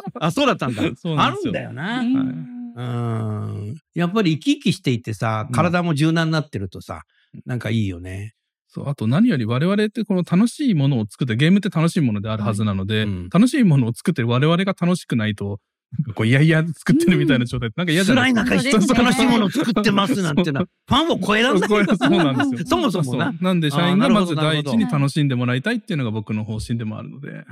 [0.20, 0.82] あ、そうだったんだ。
[0.96, 2.00] そうなんですよあるんだよな。
[2.00, 3.74] ううんん。
[3.94, 7.02] やっぱり生き生きしていてさ、体も柔軟になってるとさ、
[7.46, 8.34] なんかいいよね。
[8.74, 13.04] そう、あと何より我々ってこの楽しいものを作って、ゲームって楽しいものであるはずなので、はい。
[13.04, 13.28] うん。
[13.32, 15.60] 楽しいものを作ってる我々が楽しくないと、
[15.96, 18.34] なんかこう、いやいや作ってるみたいな状態ってなんか嫌じゃない？
[18.34, 18.72] 辛いですか。
[18.72, 18.98] 中、そうですね。
[19.04, 22.10] 楽しいものを作ってますなんてな、 ファンを超えられないよそう。
[22.10, 22.66] なんですよ。
[22.68, 23.28] そもそもな。
[23.28, 27.44] うなんで、社員がまず第一に楽しんでもらいたいっていうのが僕の方針でもあるので、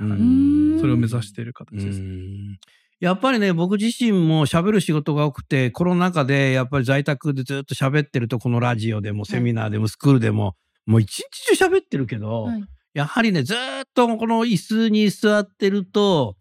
[0.81, 2.01] それを目指している形うです。
[2.01, 2.57] ん。
[2.99, 10.55] やっぱりね、僕自身も喋る仕事が多くて、コロナ禍でやっぱり在宅でずっと喋ってると、このラジオでもセミナーでもスクールでも、
[10.85, 16.35] もう一日中喋ってるけど、はいやはりね、ずーっとこの椅子に座ってると、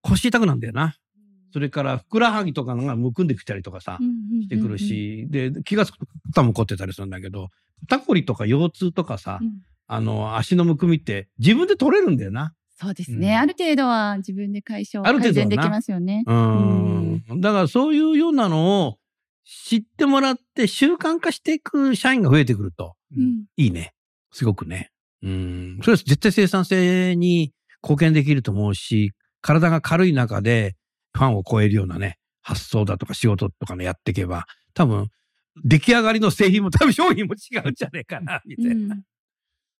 [0.00, 0.96] 腰痛くなんだよな。
[1.52, 3.98] それから、ふくらはぎとかのがむくんできたりとかさ、
[4.42, 7.48] してくるし、で、気がつくと肩も凝ってたりするんだけど、
[7.88, 9.52] 肩こりとか腰痛とかさ、うんうん
[9.90, 12.52] あの、足のむくみって自分で取れるんだよな。
[12.78, 13.28] そうですね。
[13.28, 16.24] うんある程度は自分で解消、ある程度改善できますよね。
[16.26, 17.22] うん。
[17.40, 18.98] だからそういうようなのを
[19.50, 23.94] 知ってもらって習慣化していく社員が増えてくるとうんいいね。
[24.30, 24.90] すごくね。
[25.22, 25.78] うん。
[25.82, 30.76] それは絶対生産性に貢献できると思うし、体が軽い中で
[31.14, 35.08] ファンを超えるようなね、発想だとか仕事とかね、やっていけば、多分、
[35.64, 38.96] 出来上がりの製品も多分商品も違うんじゃねえかな、みたいな。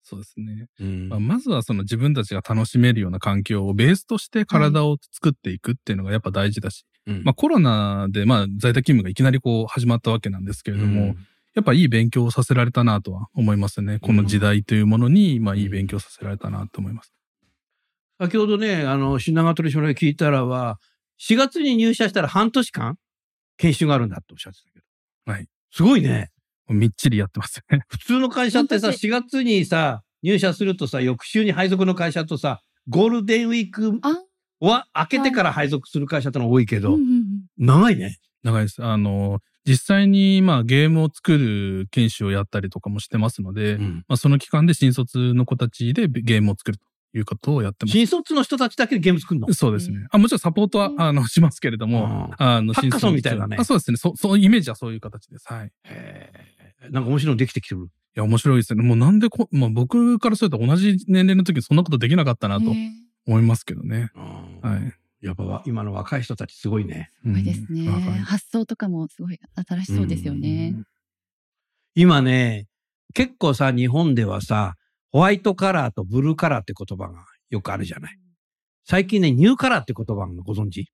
[0.02, 0.66] そうですね。
[0.80, 11.16] うんまあ、まずはその自分たちが楽しめるような環境をベースとして体を作っていくっていうのがやっぱ大事だし、うんまあコロナでまあ在宅勤務がいきなりこう始まったわけなんですけれども、
[11.54, 13.98] やっぱいい勉強をさせられたなとは思いますね。
[13.98, 17.12] この時代というものに、まあいい勉強させられたなと思います。
[18.20, 20.78] 先ほどね、あの、品川取締役聞いたらは、
[21.20, 22.96] 4月に入社したら半年間
[23.56, 24.80] 研修があるんだっておっしゃってたけ
[25.26, 25.32] ど。
[25.32, 25.46] はい。
[25.70, 26.30] すごいね。
[26.68, 27.84] みっちりやってますよね。
[27.88, 34.14] 普通の会社ってさ、半年4月にさ、入社するとさ、翌週に配属の会社とさ、ゴールデンウィークあ、
[34.60, 37.24] は開けてから配属する会社ってのが多いけど、うんうんうん
[37.58, 38.18] 長いね。
[38.42, 38.84] 長いです。
[38.84, 46.84] あの、実際にまあゲームを作る研修をやったりとかもしてますので、うんまあその期間で新卒の子たちでゲームを作ると
[47.16, 47.92] いうことをやってます。
[47.92, 49.52] 新卒の人たちだけでゲーム作るの？
[49.52, 50.06] そうですね。
[50.10, 53.96] あもちろんサポートは、うんあの、しますけれども、あの、ハッカソンみたいなねあそうですね。
[53.96, 55.44] そう、そう、イメージはそういう形です。
[55.46, 55.66] はい。
[55.66, 57.88] いへーなんか面白いのできてきてる？
[58.18, 58.82] や、面白いですね。
[58.82, 62.74] もうなんでこ、まあ僕からすると同じ年齢の時にそんなことできなかったなと
[63.28, 64.10] 思いますけどね。
[64.14, 64.92] ははい。
[65.20, 67.10] やっぱわ今の若い人たちすごいね。
[67.22, 67.90] すすごいですね。
[68.24, 69.38] 発想とかもすごい
[69.68, 70.74] 新しそうですよね。
[71.94, 72.68] 今ね、
[73.14, 74.76] 結構さ、日本ではさ、
[75.10, 78.18] ホワイトカラーとブルーカラーって言葉がよくあるじゃない。
[78.84, 80.86] 最近ね、ニューカラーって言葉がご存知？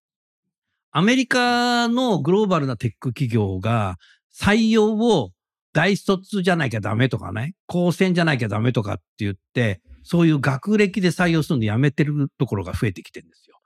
[0.90, 3.97] アメリカのグローバルなテック企業が
[4.35, 5.31] 採用を
[5.73, 13.59] 大卒じゃなきゃダメとかね、高専じゃなきゃダメとかって言って、そういう学歴で採用するのやめてるところが増えてきてるんですよ。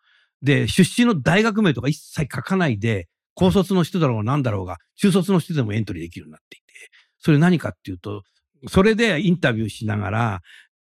[0.42, 6.74] で、出身の大学名とか一切書かないで、高卒の人だろうが何だろうが、中卒の人でもエントリーできるようになっていて、
[7.18, 8.22] それ何かっていうと、
[8.68, 10.40] それでインタビューしながら、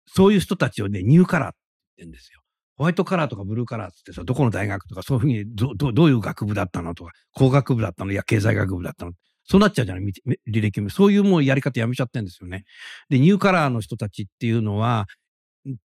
[0.07, 1.57] そういう人たちをね、ニューカラーって
[1.97, 2.41] 言ってんですよ。
[2.77, 9.13] ホワイトカラーとかブルーカラーってさ、どこの大学とか、そういうふうにど、どどういう学部だったのとか、工学部だったの、いや、経済学部だったの。
[9.47, 10.03] そうなっちゃうじゃない、
[10.51, 10.89] 履歴も。
[10.89, 12.65] そういうもうやり方やめちゃってんですよね。
[13.09, 15.05] で、ニューカラーの人たちっていうのは、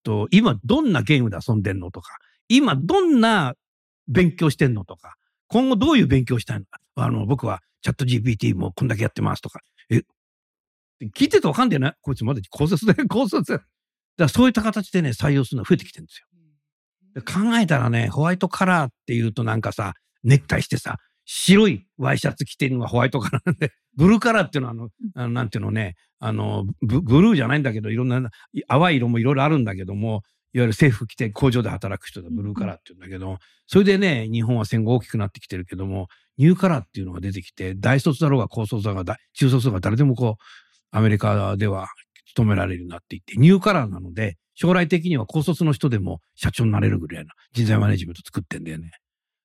[0.02, 3.54] と、今どんなゲームで遊んでんのとか、今どんな
[4.08, 5.14] 勉強してんのとか、
[5.48, 6.66] 今後どういう勉強したいの。
[6.96, 9.60] あの、僕はチャット GPT もこんだけやってますとか。
[9.90, 10.02] え、
[11.14, 13.52] 聞いててわかんないこいつまだ高卒で、 高卒。
[13.52, 13.64] だか
[14.16, 16.26] らそういった形でね、採用するのが増えてきてるんですよ。
[17.22, 20.98] 考えたらね、ホワイトカラーっていうとなんかさ、ネクタイしてさ、
[21.32, 23.56] 白いワイシャツ着てるのがホワイトカラーなん。
[23.56, 28.20] で、ブルーカラーっていうのはあの、あのなんていうのね、あのブ、ブルーじゃないんだけど、いろんな、
[28.66, 33.38] 淡い色もいろいろあるんだけども、いわゆる制服着て工場で働く人がブルーカラーって言うんだけど、
[33.68, 40.42] それでね、日本は戦後大きくなってきてるけども、ニューカラーっていうのが出てきて、大卒だろうが高卒だろうが、中卒だろうが誰でもこう、
[40.90, 41.86] アメリカでは
[42.26, 48.90] 勤められるようになっていって、ニューカラーなので、将来的には高卒の人でも社長になれるぐらいの人材マネジメント作ってんだよね。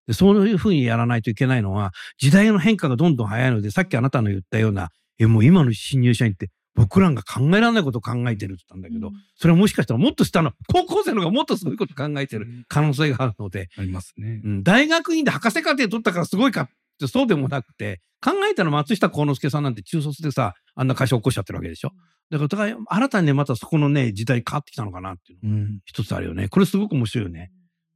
[0.07, 4.89] でそういうふうにやらないといけないのは、時代の変化がどんどん早いので、さっきあなたの言ったような、
[5.19, 14.41] え、もう今の新入社員って僕らが考えられないことを考えてるって言ったんだけど、それはもしかしたらもっと下の、高校生の方がもっとすごいこと考えてる可能性があるので、ありますね。
[14.43, 21.91] うん、大学院で博士課程取ったからすごいかってそうでもなくて、考えたら松下幸之助さんなんて中卒でさ、あんな会社起こしちゃってるわけでしょ。
[22.29, 25.79] だから新たにね、またそこのね、時代変わってきたのかなっていうの。
[25.85, 26.49] 一つあるよね。
[26.49, 27.51] これすごく面白いよね。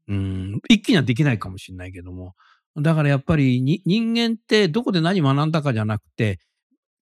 [0.10, 2.34] うん、一気にはできないかもしれないけども。
[2.82, 6.40] だからやっぱりに人間ってどこで何学んだかじゃなくて、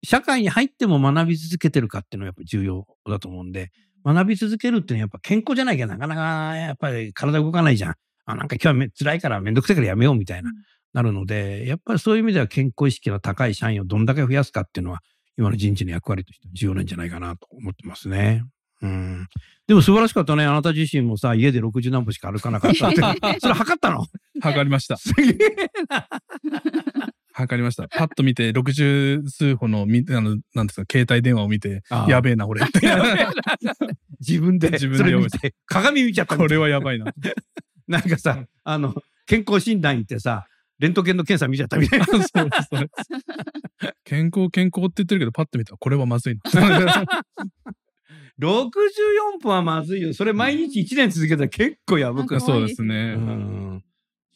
[0.04, 3.72] 社会に入っても学び続けてるかっていうのがやっぱり重要だと思うんで、
[4.06, 7.96] 学び続けるっていうのはやっぱ健康じゃなきゃなかなかやっぱり体動かないじゃん。
[8.26, 10.52] あ、なんか今日はめ辛いからめんどくさいからやめようみたいな、
[10.94, 15.00] なるので、やっぱりそういう意味では健康意識の高い社員をどんだけ増やすかっていうのは、
[15.38, 18.44] 今の人事の役割として重要なんじゃないかなと思ってますね。
[18.82, 19.28] うん。
[19.68, 20.46] でも素晴らしかったね。
[20.46, 23.02] あなた自身もさ、家で60何歩しか歩かなかったって。
[23.40, 24.06] それ測ったの？
[24.42, 24.98] 測りました。
[24.98, 25.36] すげえ
[27.34, 27.88] 測りました。
[27.88, 32.80] パッと見て、60数歩のみ、あの、なんですか、携帯電話を見て、ああやべえな、俺って。
[34.20, 36.36] 自分で、自分でそれ見て、鏡見ちゃった。
[36.36, 37.14] これはやばいな。
[37.88, 38.96] なんかさ、あの、
[39.28, 40.48] 健康診断行ってさ、
[40.80, 42.06] レントゲンの検査見ちゃったみたいな。
[42.06, 42.50] そうそう
[44.04, 46.42] 健康、健康って言ってるけど、パッと見たら、これはまずいな。
[48.40, 50.14] 64分はまずいよ。
[50.14, 52.42] それ毎日1年続けたら結構やばくない？
[52.42, 53.16] そうですね。
[53.18, 53.84] うん。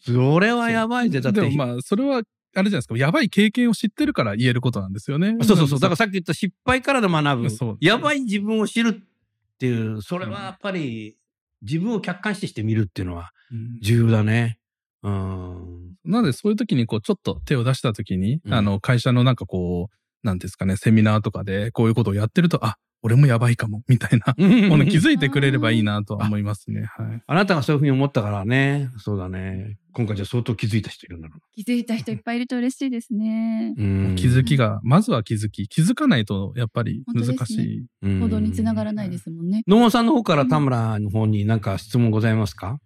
[0.03, 1.21] それはやばいぜ。
[1.21, 1.41] だって。
[1.41, 2.97] でもまあ、それは、あれじゃないですか。
[2.97, 5.37] やばい経験を知ってるから言えることなんですよね。
[5.43, 5.79] そうそうそう。
[5.79, 7.49] だからさっき言った失敗からで学ぶ。
[7.49, 11.17] そうやばい自分を知るっていう、それはやっぱり
[11.61, 14.57] 自分を客観視してみるっていうのはうん重要だね。
[15.03, 15.95] うん。
[16.03, 19.95] なので、そういう時に、こう、ちょっと手を出した時に、うんあの、会社のなんかこう、
[20.27, 26.81] なんですかね、セミナーとかで、こういうことをやってると、あ、俺もやばいかも、みたいなもの気づいてくれればいいなとは思いますね。
[26.83, 27.23] はい。
[27.25, 28.89] あなたがそういうふうに思ったからね。
[28.97, 29.77] そうだね。
[29.93, 33.73] 今回じゃ相当気づいた人いるんだろ気づいた人いっぱいいると嬉しいですね。
[33.77, 33.81] う。
[33.81, 35.67] うん気づきが、まずは気づき。
[35.67, 37.85] 気づかないと、やっぱり難本当ですねしい。
[38.03, 39.63] うん行動につながらないですもんね。
[39.67, 42.79] 野茂さんの方から田村の方に何か質問ございますか？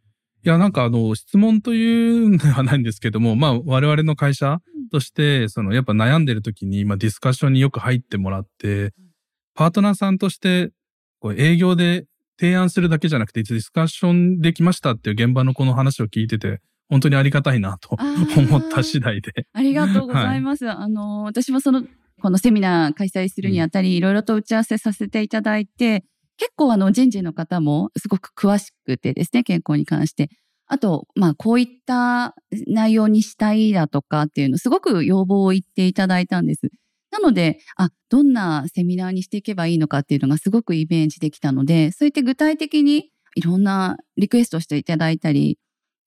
[0.44, 4.60] いや、なんかあの、質問というのではないんですけども、まあ、我々の会社
[4.92, 8.94] として、その、やっぱ悩んでる時に、まあ、ディスカッションによく入ってもらって、
[9.56, 10.72] パートナーさんとして、
[11.20, 12.06] こう、営業で
[12.40, 17.98] 提案するだけじゃなくて、ディスカッションできましたっていう現場のこの話を聞いてて、本当にありがたいなと
[18.38, 19.48] 思った次第で。
[19.54, 20.70] ありがとうございます。
[20.70, 21.84] あの、私もその、
[22.22, 26.04] このセミナー開催するにあたり、いろいろと打ち合わせさせていただいて、
[26.38, 30.30] 結構あの、人事の方もすごく詳しくてですね、健康に関して。
[30.68, 32.36] あと、まあ、こういった
[32.68, 36.70] 内容にしたいだとかっていうの、すごく要望を言っていただいたんです。
[37.16, 45.58] なので、あ、どんなセミナーにしていけばいいのかっていうのがすごくイメージできたので、そういって具体的にいろんなリクエストしていただいたり、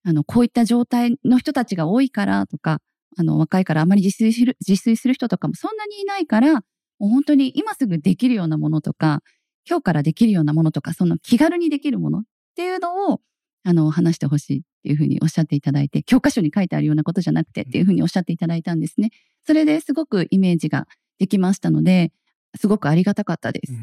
[0.05, 2.81] あの、こういった状態の人たちが多いからとか、
[3.17, 6.55] あの、若いからあまり自炊する、自炊する人とかもそんなにいないから、
[6.99, 9.23] もう本当に今すぐできるようなものとか、
[9.69, 12.23] 今日からできるようなものとか、その気軽にできるものっ
[12.55, 13.21] ていうのを、
[13.65, 19.11] あの、話してほしいっていうふうにおっしゃっていただいて、教科書に書いてあるようなことじゃなくてっていうふうにおっしゃっていただいたんですね。
[19.49, 20.87] それですごくイメージが
[21.19, 22.13] できましたので、
[22.61, 23.73] すごくありがたかったです。
[23.73, 23.77] い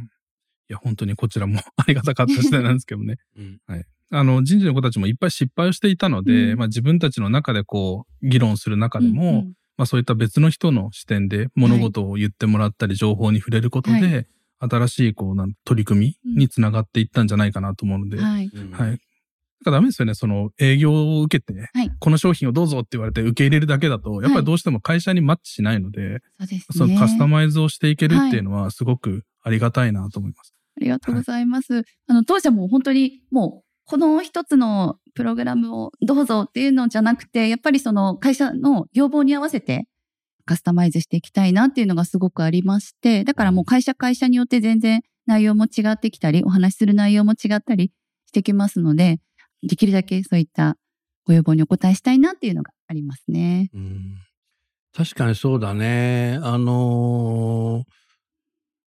[0.69, 3.15] や、本当にこちらもありがたかった次第なんですけどね。
[3.35, 3.59] うん
[4.11, 14.27] あの、人事の子たちもいっぱい失敗をしていたので、うんまあ自分たちの中でこう、議論する中でも、うんうんまあそういった別の人の視点で物事を言ってもらったり、情報に触れることで、
[14.59, 18.51] は新しいこうなん取り組みにつながっていったんじゃないかなと思うので、はい。
[18.71, 18.99] はい。
[19.61, 20.13] だからダメですよね。
[20.13, 26.59] その営業を受けて、はいこの商品をどうぞって言われて受け入れるだけだと、やっぱりどうしても会社にマッチしないので、そうですね。
[26.71, 30.53] そのカスタマイズをしていけるっていうのはすごくありがたいなと思います。
[30.77, 31.83] ありがとうございます。
[32.07, 39.87] あの、当社も本当にもうこの一つのプログラムをどうぞっていうのじゃなくて、やっぱりその会社の要望に合わせて
[40.45, 47.91] カスタマイズしていきたいなっていうのがすごくありまして、だからもう会社会社によって全然内容も違ってきたり、お話しする内容も違ったり
[48.27, 49.19] してきますので、
[49.65, 50.77] できるだけそういった
[51.25, 53.69] ご要望にお答えしたいなっていうのがありますね。
[53.73, 54.15] うん
[54.95, 56.39] 確かにそうだね。
[56.41, 58.05] あのー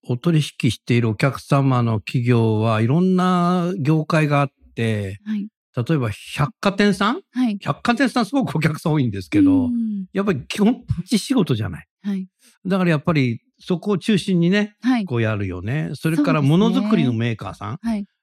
[0.07, 5.47] お取引しているお客様の企業はいろんな業界があって、はい。
[5.75, 7.21] 例えば百貨店さん？
[7.31, 7.57] はい。
[7.59, 11.87] 百貨店さんすごくお客さん多いんですけど、うんやっぱり基本仕事じゃない。
[12.03, 12.27] はい。
[12.67, 15.05] だからやっぱりそこを中心にね、はい。
[15.05, 15.89] こうやるよね。
[15.95, 17.79] それからものづくりのメーカーさん、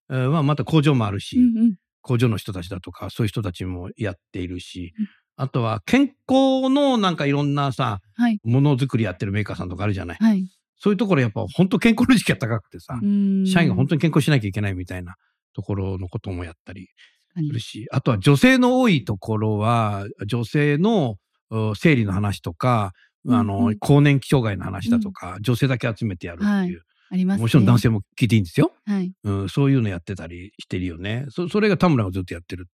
[0.09, 1.75] はまた工場もあるし、うんうん。
[2.03, 8.39] 工場の人たちだとか、そういう人たちもやっているし、うんあとは健康のなんかいろんなさ、はい。
[8.45, 10.19] ものづくりやってるメーカーさんとかあるじゃない。
[10.21, 10.47] はい。
[10.77, 15.15] そういうところやっぱ本当健康の意識が高くてさ、うん社員が本当に健康しなきゃいけないみたいな
[15.55, 16.91] ところのこともやったり
[17.37, 21.17] するし、あとは女性の多いところは、女性の
[21.51, 22.93] う生理の話とか、
[23.29, 26.83] あうんのうん、更年期障害の話だとか、女性だけ集めてやるっていう。
[27.13, 27.43] ありますね。
[27.43, 28.73] もちろん男性も聞いていいんですよ。
[28.87, 29.13] はい。
[29.23, 31.27] うん、そういうのやってたりしてるよね。
[31.29, 32.75] そそれが田村がずっとやってるっ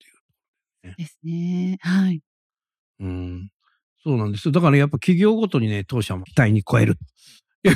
[0.84, 0.96] ていう。
[0.98, 1.78] ですね。
[1.80, 2.22] はい。
[3.00, 3.50] うん。
[4.04, 4.52] そうなんですよ。
[4.52, 6.98] だからやっぱ企業ごとにね、当社も期待に超える。
[7.66, 7.72] そ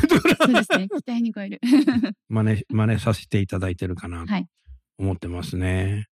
[0.52, 0.88] うですね。
[0.90, 1.62] 期待に超える。
[2.28, 4.48] 真似、真似させていただいてるかなとはい
[5.00, 6.08] 思ってますね。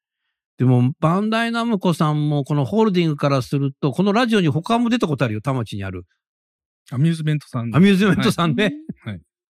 [0.58, 6.06] でも、バンダイナムコさんもこのホールディングからすると、このラジオに他も出たことあるよ、田町にある。
[6.92, 7.74] アミューズメントさん。
[7.74, 8.74] アミューズメントさんね。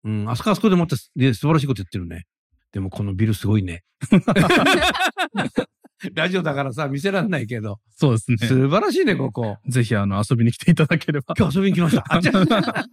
[0.03, 0.13] はい。
[0.13, 2.25] うん、あそこあそこでまた、ね、素晴らしいこと言ってるね。
[2.71, 3.83] でもこのビルすごいね。
[6.13, 8.37] ラジオだからさ、見せられないけど、そうですね。
[8.37, 9.57] 素晴らしいね、ここ。
[9.67, 11.35] ぜひ、あの、遊びに来ていただければ。
[11.37, 12.05] 今日遊びに来ました。
[12.07, 12.85] あ、じゃあ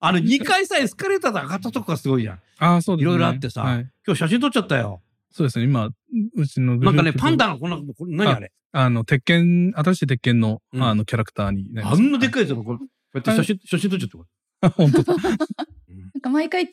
[0.00, 2.40] あの、2階さ、エスカレーターで上がったとこがすごいじゃん。
[2.58, 3.12] ああ、そうですね。
[3.12, 3.90] いろいろあってさはい。
[4.06, 5.00] 今日写真撮っちゃったよ。
[5.30, 5.64] そうですね。
[5.64, 8.52] 今、うちのグループなんかね、でパンダのこんな、これ何あれ？
[8.72, 11.98] あの、鉄拳、新しい鉄拳の、うんあの、キャラクターになります。
[11.98, 14.68] あんなでっかいやつのこれ、こうやって写真、写真撮っちゃったこれ。
[14.76, 15.14] 本当だ。
[15.96, 16.70] なんか毎回違っ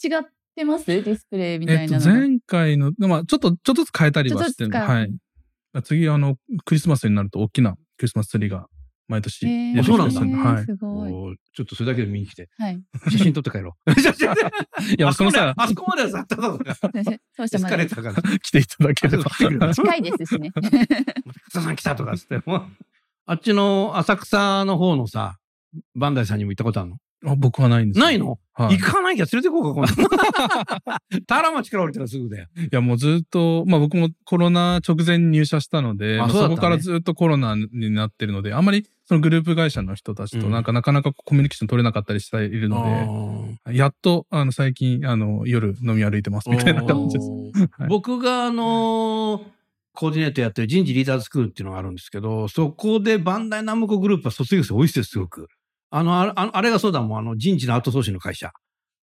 [0.55, 0.85] てます？
[0.85, 2.19] ディスプレイみたえっと、いなのが。
[2.19, 5.09] 前回の、まあ、ちょっと、ちょっとずつ変えたりはしてるはい。
[5.83, 8.67] 次、あの、クリスマスになると大きなクリスマスツリーが
[9.07, 10.65] 毎年出てきそうなんだてするのはい。
[10.65, 11.37] すごい。
[11.53, 12.49] ちょっとそれだけで見に来て。
[12.57, 12.81] はい。
[13.09, 13.91] 写真撮って帰ろう。
[13.93, 16.69] いや、そのさ、あそこまではさ、ただの当
[17.43, 18.39] エス社までカレーターから。
[18.39, 19.73] 来ていただければ。
[19.73, 20.51] 近いですしね。
[21.49, 22.41] 草さん来たとかっつって。
[23.29, 25.37] あっちの浅草の方のさ、
[25.95, 26.97] バンダイさんにも行ったことあるの？
[27.25, 28.39] あ僕はないんですよないの？
[28.53, 28.77] はい。
[28.77, 31.21] 行かなきゃ連れてこうか、今度。
[31.25, 32.47] 田原町から降りたらすぐだよ。
[32.57, 47.29] いや、もうずっと、まあ僕もコロナ直前に入社したので、そねそこからずっとコロナになってるので、あんまりそのグループ会社の人たちとうんなんかなかなかコミュニケーション取れなかったりしているので、やっと、あの、最近、あの、夜飲み歩いてますみたいな感じです。
[47.77, 49.57] はい僕があのー
[49.99, 55.47] コーディネートやってる人事リーダーズスクールっていうのがあるんですけど、そこでバンダイナムコグループは卒業生多いですよ、すごく。
[55.89, 58.51] あの、あれああれがそうだもん、あの人事のアウトソーシングの会社。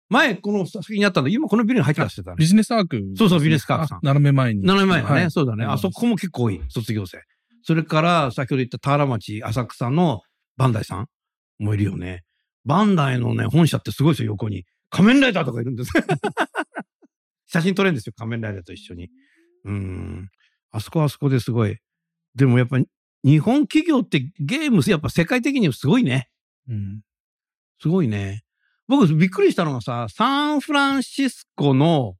[0.08, 2.46] 前、この先にあったんだ今このビルに入ってらっしゃったねビ。
[2.46, 4.62] ジネスアークですね、そうそうビジネスアークさんあ斜め前に。
[4.62, 5.64] 7年前はね、はいそうだね。
[5.64, 7.22] あそこも結構多い、卒業生。
[7.62, 10.20] それから、先ほど言った田原町、浅草の
[10.56, 11.06] バンダイさん
[11.58, 12.22] もいるよね。
[12.64, 14.64] バンダイのね、本社ってすごいですよ、横に。
[14.90, 15.90] 仮面ライダーとかいるんです。
[17.46, 19.10] 写真撮れるんですよ、仮面ライダーと一緒に。
[19.64, 20.28] うん。
[20.70, 21.76] あそこはあそこですごい。
[22.34, 22.86] でもやっぱり、
[23.24, 26.28] 日本企業ってゲーム、やっぱ世界的にすごいね。
[26.68, 27.00] うん。
[27.80, 28.42] すごいね。
[28.86, 32.16] 僕びっくりしたのがさ、サンフランシスコの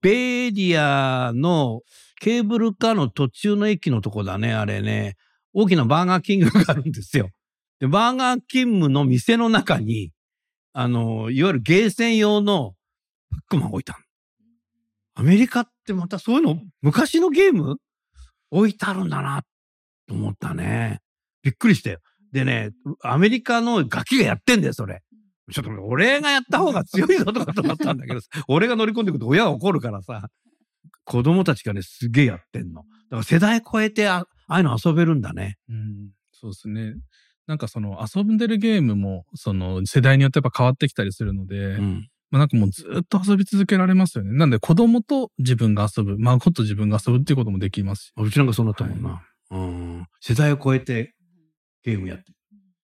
[0.00, 1.82] ベイエリアの
[2.20, 5.16] ケーブルカーの途中の駅のとこだね、あれね。
[5.52, 7.30] 大きなバーガーキングがあるんですよ。
[7.78, 10.12] で、バーガー勤務の店の中に、
[10.72, 12.74] あの、いわゆるゲーセン用の
[13.30, 13.98] パックマン置いたの。
[15.14, 17.76] アメリカってまたそういうの、昔のゲーム
[18.50, 19.42] 置いてあるんだな、
[20.08, 21.00] と思ったね。
[21.42, 22.00] びっくりしたよ。
[22.32, 22.70] でね、
[23.02, 25.02] アメリカのガキがやってんだよ、それ。
[25.50, 30.28] ちょっと俺がやった方が強いぞとかと思ったんだけど、 俺が乗り込んでくると親が怒るからさ、
[31.04, 32.82] 子供たちがね、すげえやってんの。
[32.82, 35.56] だから世代超えてあ、ああいうの遊べるんだね。
[35.68, 36.10] うん。
[36.32, 36.94] そうですね。
[37.46, 42.08] なんかその遊んでるゲームも、その世代によってやっぱ変わってきたりするので、うん。
[42.30, 44.32] まあなんかもうずっと遊び続けられますよね。
[44.32, 48.12] なんで子供と自分が遊ぶ、孫と自分が遊ぶっていうこともできますし。
[48.16, 49.22] うちなんかそうなったもんな。
[49.50, 50.06] うん。
[50.20, 51.14] 世代を超えて
[51.82, 52.30] ゲームやって。
[52.30, 52.34] い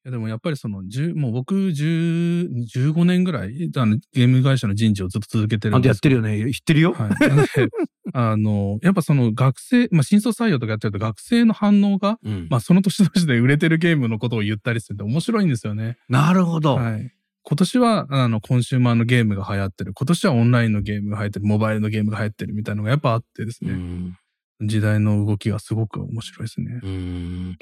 [0.06, 6.52] やでもやっぱりその、10もう僕10、15年ぐらい、あの、ゲーム会社の人事をずっと続けてるあんたやんですってるよね。
[6.54, 6.94] 知ってるよ。
[6.94, 7.10] はい。
[7.28, 7.50] なので、
[8.14, 12.48] あの、やっぱその学生、まあ、新卒採用とかやってると学生の反応が、うん。
[12.50, 15.98] まあ、その年々で売れてるゲームのことを言ったりするんで面白いんですよね。
[16.08, 16.76] なるほど。
[16.76, 17.12] はい。
[17.44, 19.94] 今年は、あの、コンシューマーのゲームが流行ってる。
[19.94, 21.46] 今年はオンラインのゲームが流行ってる。
[21.46, 23.72] モバイルのゲームが流行ってるみたいなのがやっぱあってですね。
[23.72, 24.18] うん。
[24.62, 26.80] 時代の動きがすごく面白いですね。
[26.84, 27.58] うん。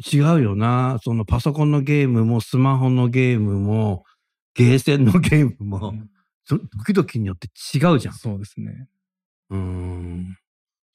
[0.00, 0.98] 違うよな。
[1.02, 4.04] そのパソコンのゲームもスマホのゲームも、
[4.54, 5.94] ゲーセンのゲームも、
[6.44, 8.14] そ時々によって違うじゃん。
[8.14, 8.88] そうですね。
[9.50, 10.36] うーん。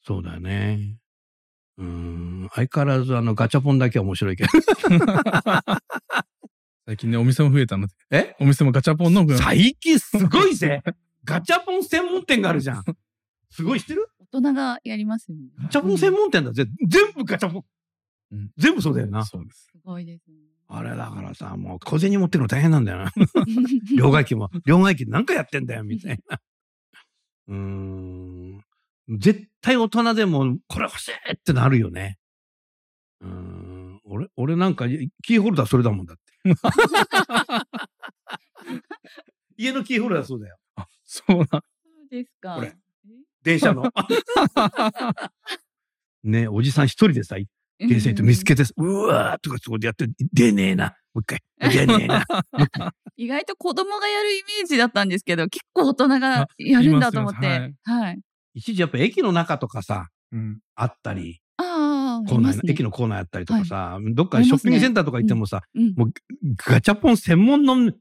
[0.02, 0.98] そうだよね。
[1.78, 2.48] うーん。
[2.54, 4.50] 相変わらずあのガチャポンだけは面白いけど。
[6.86, 7.94] 最近ね、お店も増えたので。
[8.10, 8.36] え？
[8.38, 10.82] お店もガチャポンの最近すごいぜ
[11.24, 12.84] ガチャポン専門店があるじゃん。
[13.50, 14.08] すごい知ってる？
[14.32, 15.48] 大人がやりますよね。
[15.62, 16.66] ガチャポン専門店だぜ。
[16.86, 17.64] 全部ガチャポン。
[18.32, 19.24] うん全部そうだよな。
[19.24, 19.68] そうです。
[19.72, 20.36] すごいですね。
[20.68, 23.12] あれだからさ、もう小銭持ってるの大変なんだよな。
[23.96, 26.40] 両替機も、両替機何回やってんだよ、みたいな。
[27.48, 28.64] うーん。
[29.18, 32.18] 絶対大人でも、これ欲しいってなるよね。
[33.20, 34.00] うーん。
[34.04, 36.22] 俺、俺なんか、キーホルダーそれだもんだって。
[39.56, 40.56] 家のキーホルダーそうだよ。
[40.74, 41.46] あ、そうな。
[41.50, 41.62] そう
[42.10, 42.56] ですか。
[42.56, 42.76] これ
[43.42, 43.92] 電車の。
[46.24, 47.36] ね、おじさん一人でさ、
[47.78, 50.96] ゲーセンと見つけて、うわーとかそこでやって、出ねえな。
[51.14, 51.70] もう一回。
[51.70, 52.24] 出ねえな。
[53.16, 57.74] 意外と子供がやるイメージだったんですけど、結構大人がやるんだと思って。
[57.84, 58.20] はい。
[58.54, 60.58] 一時やっぱ駅の中とかさ、うん。
[60.74, 66.12] あったり、ああ、コーナー、いますね駅のコーナーやったりとかさ、どっかショッピングセンターとか行ってもさ、うんもう
[66.56, 67.92] ガチャポン専門の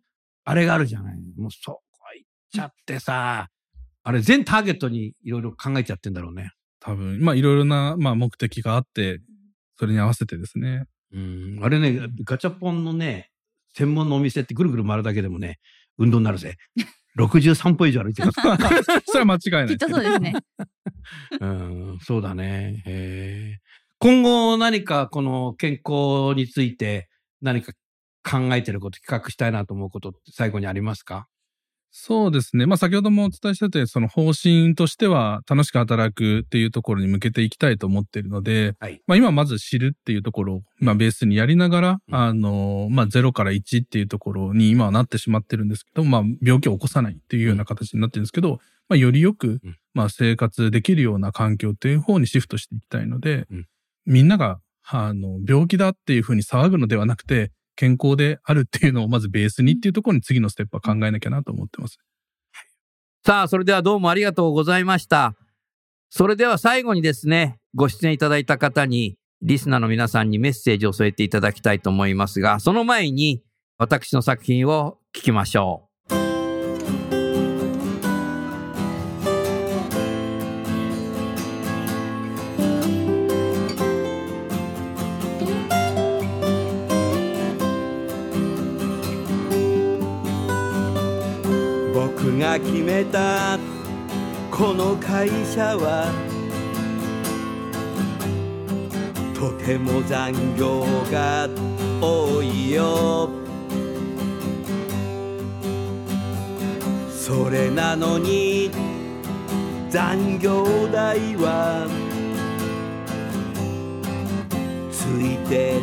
[0.44, 1.18] あれがあるじゃない。
[1.38, 1.82] もうそこ
[2.16, 3.50] 行っちゃってさ、
[4.04, 6.52] あれ全ターゲットにいろいろ考えちゃってんだろうね。
[6.80, 9.22] 多分、まあいろいろな、まあ目的があって、
[9.78, 10.86] それに合わせてですね。
[11.12, 11.60] うん。
[11.62, 13.30] あれね、ガチャポンのね、
[13.74, 15.60] 専門のお店ってぐるぐる回るだけでもね、
[15.98, 16.58] 運動になるぜ。
[17.18, 18.32] 63歩以上歩いてる。
[18.36, 20.34] それは間違いないきっとそうですね。
[21.40, 23.62] うん、そうだね。
[24.00, 27.08] 今後何かこの健康について
[27.42, 27.72] 何か
[28.30, 31.28] 考えてること、企画したいなと思うことって最後にありますか？
[31.98, 32.66] そうですね。
[32.66, 39.02] まあ先ほどもお伝えしたとおり、その方針としては楽しく働くっていうところに向けていきたいと思っているので、はい。
[39.08, 42.16] まあ今まず知るっていうところを、まあベースにやりながら、うん。
[42.16, 53.66] あの、まあ0から1っていうところに今はなってしまってるんですけど、まあ病気を起こさないっていうような形になってるんですけど、まあよりよくうん、まあ生活できるような環境っていう方にシフトしていきたいので、うん。
[54.06, 62.00] みんなが、あの、病気だっていうふうに騒ぐのではなくて、健康であるっていうのをまずベースにっていうところに次のステップは考えなきゃなと思ってます。
[63.26, 65.36] さあ、それではどうもありがとうございました。
[66.10, 73.42] それでは最後にですね、ご出演いただいた方に、リスナーの皆さんにメッセージを添えていただきたいと思いますが、その前に、
[73.78, 75.85] 私の作品を聞きましょう。
[92.60, 93.60] 決めた
[94.52, 96.12] この会社は
[99.34, 101.50] とても残業が
[102.02, 103.30] 多いよ。
[107.10, 108.70] それなのに
[109.90, 111.88] 残業代は
[114.92, 115.82] ついて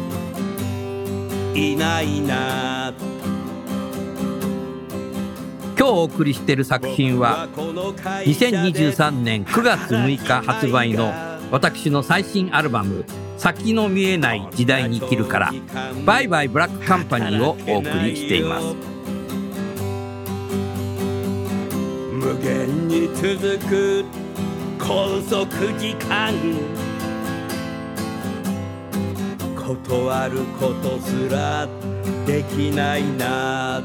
[1.55, 3.12] いないな。
[5.83, 11.13] 今日お送りしている作品は、2023年9月6日発売の
[11.51, 13.05] 私の最新アルバム
[13.37, 15.53] 「先の見えない時代に生きる」から
[16.07, 18.67] 「バイバイブラックカンパニー」をお送りしています。
[22.13, 24.05] 無限に続く
[24.79, 25.47] 拘束
[25.81, 26.33] 時間。
[29.57, 31.67] 断ることすら
[32.25, 33.83] できないな。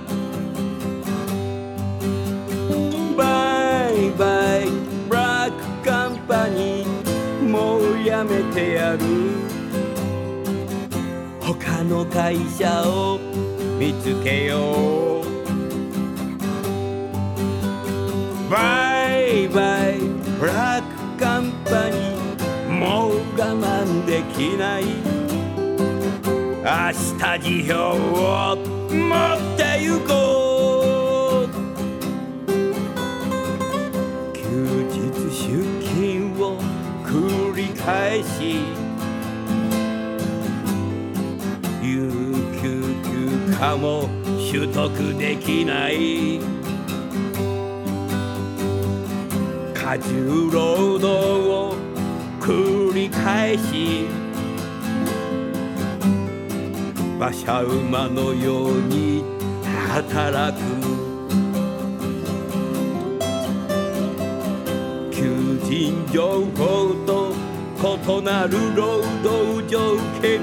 [8.18, 8.99] やめてやる。
[11.39, 13.20] 他の会社を
[13.78, 15.26] 見つけよう。
[18.49, 19.99] バイバイ。
[20.39, 24.84] ブラックカンパニーもう我慢できない。
[26.63, 26.70] 明
[27.20, 28.57] 日辞表を
[28.89, 28.97] 持
[29.36, 30.26] って行こう。
[37.88, 38.66] 返し。
[41.82, 42.12] 有
[42.62, 44.10] 給休暇も
[44.52, 46.42] 取得できない。
[49.74, 51.76] 過重労働を
[52.42, 54.06] 繰り返し。
[57.18, 59.24] 馬車馬のように
[59.94, 60.60] 働く。
[65.10, 67.26] 求人情報と
[67.80, 70.41] 異なる労働条件。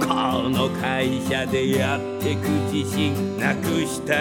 [0.00, 4.12] この会社でやってく自信なくした。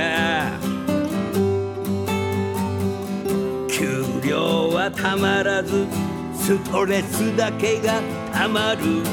[3.67, 5.85] 給料はたまらず
[6.33, 7.99] ストレスだけが
[8.31, 9.03] たまる。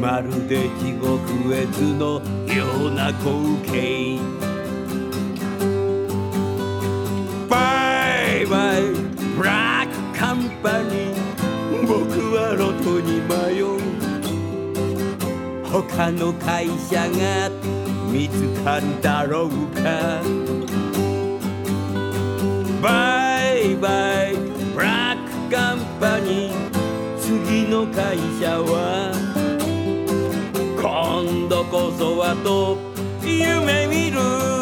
[0.00, 4.18] まるで地獄絵図のような光景。
[10.62, 11.98] クカンパニー僕
[12.36, 13.66] は路頭に迷う。
[15.68, 17.50] 他の会社が
[18.10, 20.22] 見つかるだろうか。
[22.80, 24.34] バイバイ
[24.74, 26.54] ブラックカンパニー。
[27.18, 29.12] 次の会社は
[30.80, 32.78] 今度こそはと
[33.26, 34.61] 夢見る。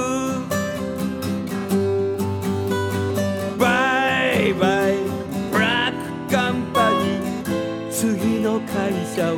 [9.20, 9.36] 会社は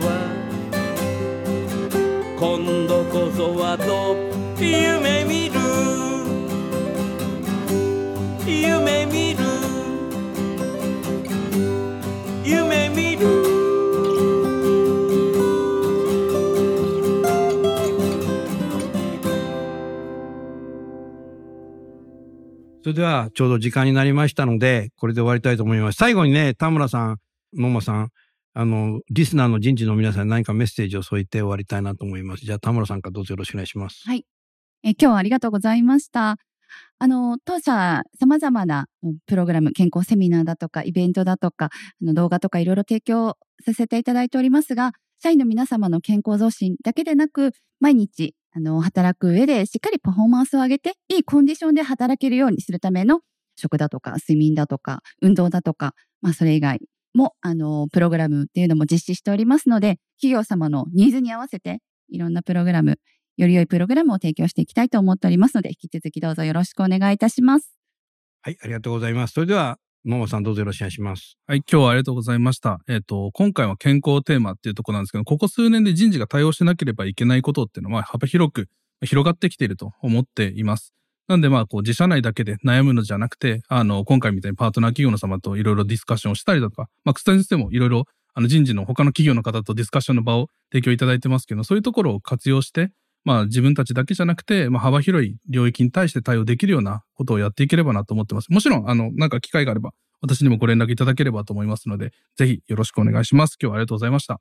[2.39, 4.15] 今度こそはと
[4.63, 5.59] 夢見る。
[8.47, 9.43] 夢見る。
[12.45, 13.27] 夢見る。
[22.83, 25.97] それではちょうど時間になりましたので、これで終わりたいと思います。
[25.97, 27.19] 最後にね、田村さん、
[27.55, 28.11] 野間さん、
[28.55, 32.45] あの、リスナーの人事の皆さんに何かメッセージを添えて終わりたいなと思います。
[32.45, 34.03] じゃあ田村さんからどうぞよろしくお願いします。
[34.05, 34.27] はい。
[34.83, 36.37] え今日はありがとうございました。
[36.99, 38.87] あの、当社、様々な
[39.27, 44.93] プログラム、健康セミナーだとか、イベントだとか、あの動画とかいろいろ提供させていただいておりますが、
[45.23, 53.21] 社員の皆様の健康増進だけでなく、毎日、あの、働く上でしっかりパフォーマンスを上げて、いいコンディションで働けるようにするための
[53.57, 56.81] 食だとか、睡眠だとか、運動だとか、まあ、それ以外
[57.15, 62.99] も、あの、プログラムっていうのも実施しておりますので、企業様のニーズに合わせて、いろんなプログラム、
[63.37, 67.77] より良いプログラムを提供していきたいと思っておりますので、引き続きどうぞよろしくお願いいたします。
[68.43, 69.35] はい、ありがとうございます。
[69.35, 71.39] それでは、野間さんどうぞよろしくお願いします。
[71.47, 72.81] はい、今日はありがとうございました。
[72.89, 78.69] えっ、と、今回は健康テーマっていうところなんですけど、ここ数年で人事が対応しなければいけないことっていうのは幅広く
[79.05, 80.93] 広がってきていると思っています。
[81.33, 88.05] なんでまあ、こう、自社内だけで悩むのじゃなくて、あの、今回みたいにパートナー企業の様といろいろディスカッションをしたりだとか、まあ、草先生もいろいろ、
[88.35, 92.93] あの、人事の他の企業の方とディスカッションの場を提供いただいてますけど、そういうところを活用して、
[93.25, 98.51] まあ、自分たちだけじゃなくて、まあ、幅広い領域に対して対応できるようなことをやっていければなと思ってます。
[98.51, 103.57] もちろん、あの、なんか機会があれば、私にもご連絡いただければと思いますので、ぜひよろしくお願いします。
[103.59, 104.39] 今日はありがとうございました。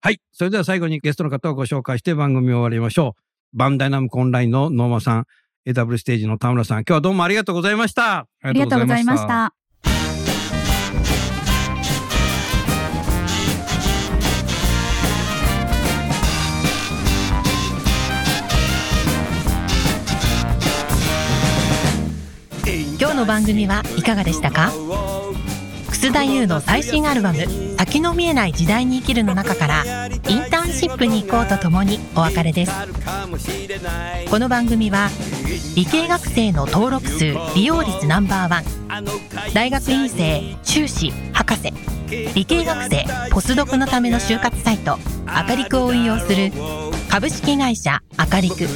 [0.00, 0.20] はい。
[0.32, 3.32] それでは最後にゲストの方をご紹介して番組を終わりましょう。
[3.54, 5.26] バンダイナムコンラインの野間さん、
[5.64, 8.18] AW ステージの田村さん、今日はどうもありがとうございました。
[8.18, 9.26] あありがとうございまし。
[9.28, 9.54] た。
[22.98, 24.72] 今日の番組はいかがでしたか？
[25.90, 27.46] 楠田優の最新アルバム
[27.78, 32.72] 「先の見えない時代に生きる」の中からインターンシップに行こうとともにお別れです
[34.28, 35.10] この番組は
[35.74, 38.64] 理系学生の登録数利用率ナンバーワン。
[39.52, 41.72] 大学院生修士博士。
[42.34, 46.52] 理系学生ポスドクのための就活サイトアカリクを運用する。
[47.10, 48.66] 株式会社アカリク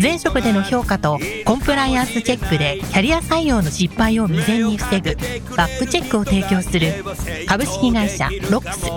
[0.00, 5.16] 前職での評価とコンプライアンスチェックでキャリア採用の失敗を未然に防ぐ
[5.56, 7.04] バックチェックを提供する
[7.48, 8.88] 株式会社ロックス。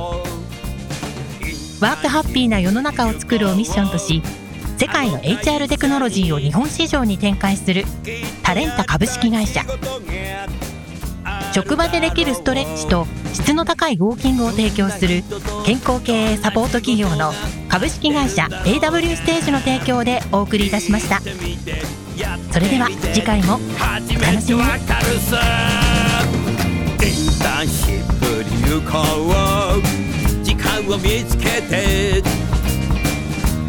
[1.81, 4.21] ワークハッピーな世の中を作るをミッションとし
[4.79, 7.83] 世界の HR テクノロジーを日本市場に展開する
[8.43, 9.61] タレンタ株式会社。
[11.53, 15.23] 職場でできるストレッチと質の高いウォーキングを提供する
[15.65, 17.33] 健康経営サポート企業の
[17.67, 21.19] 株式会社 AW ステージの提供でお送りいたしました。
[21.19, 25.41] それでは次回も初めてわかるさ
[27.03, 28.59] インターンシップに
[30.43, 32.23] 時間を見つけて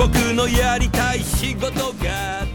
[0.00, 1.68] 僕のやりたい仕事
[2.02, 2.49] が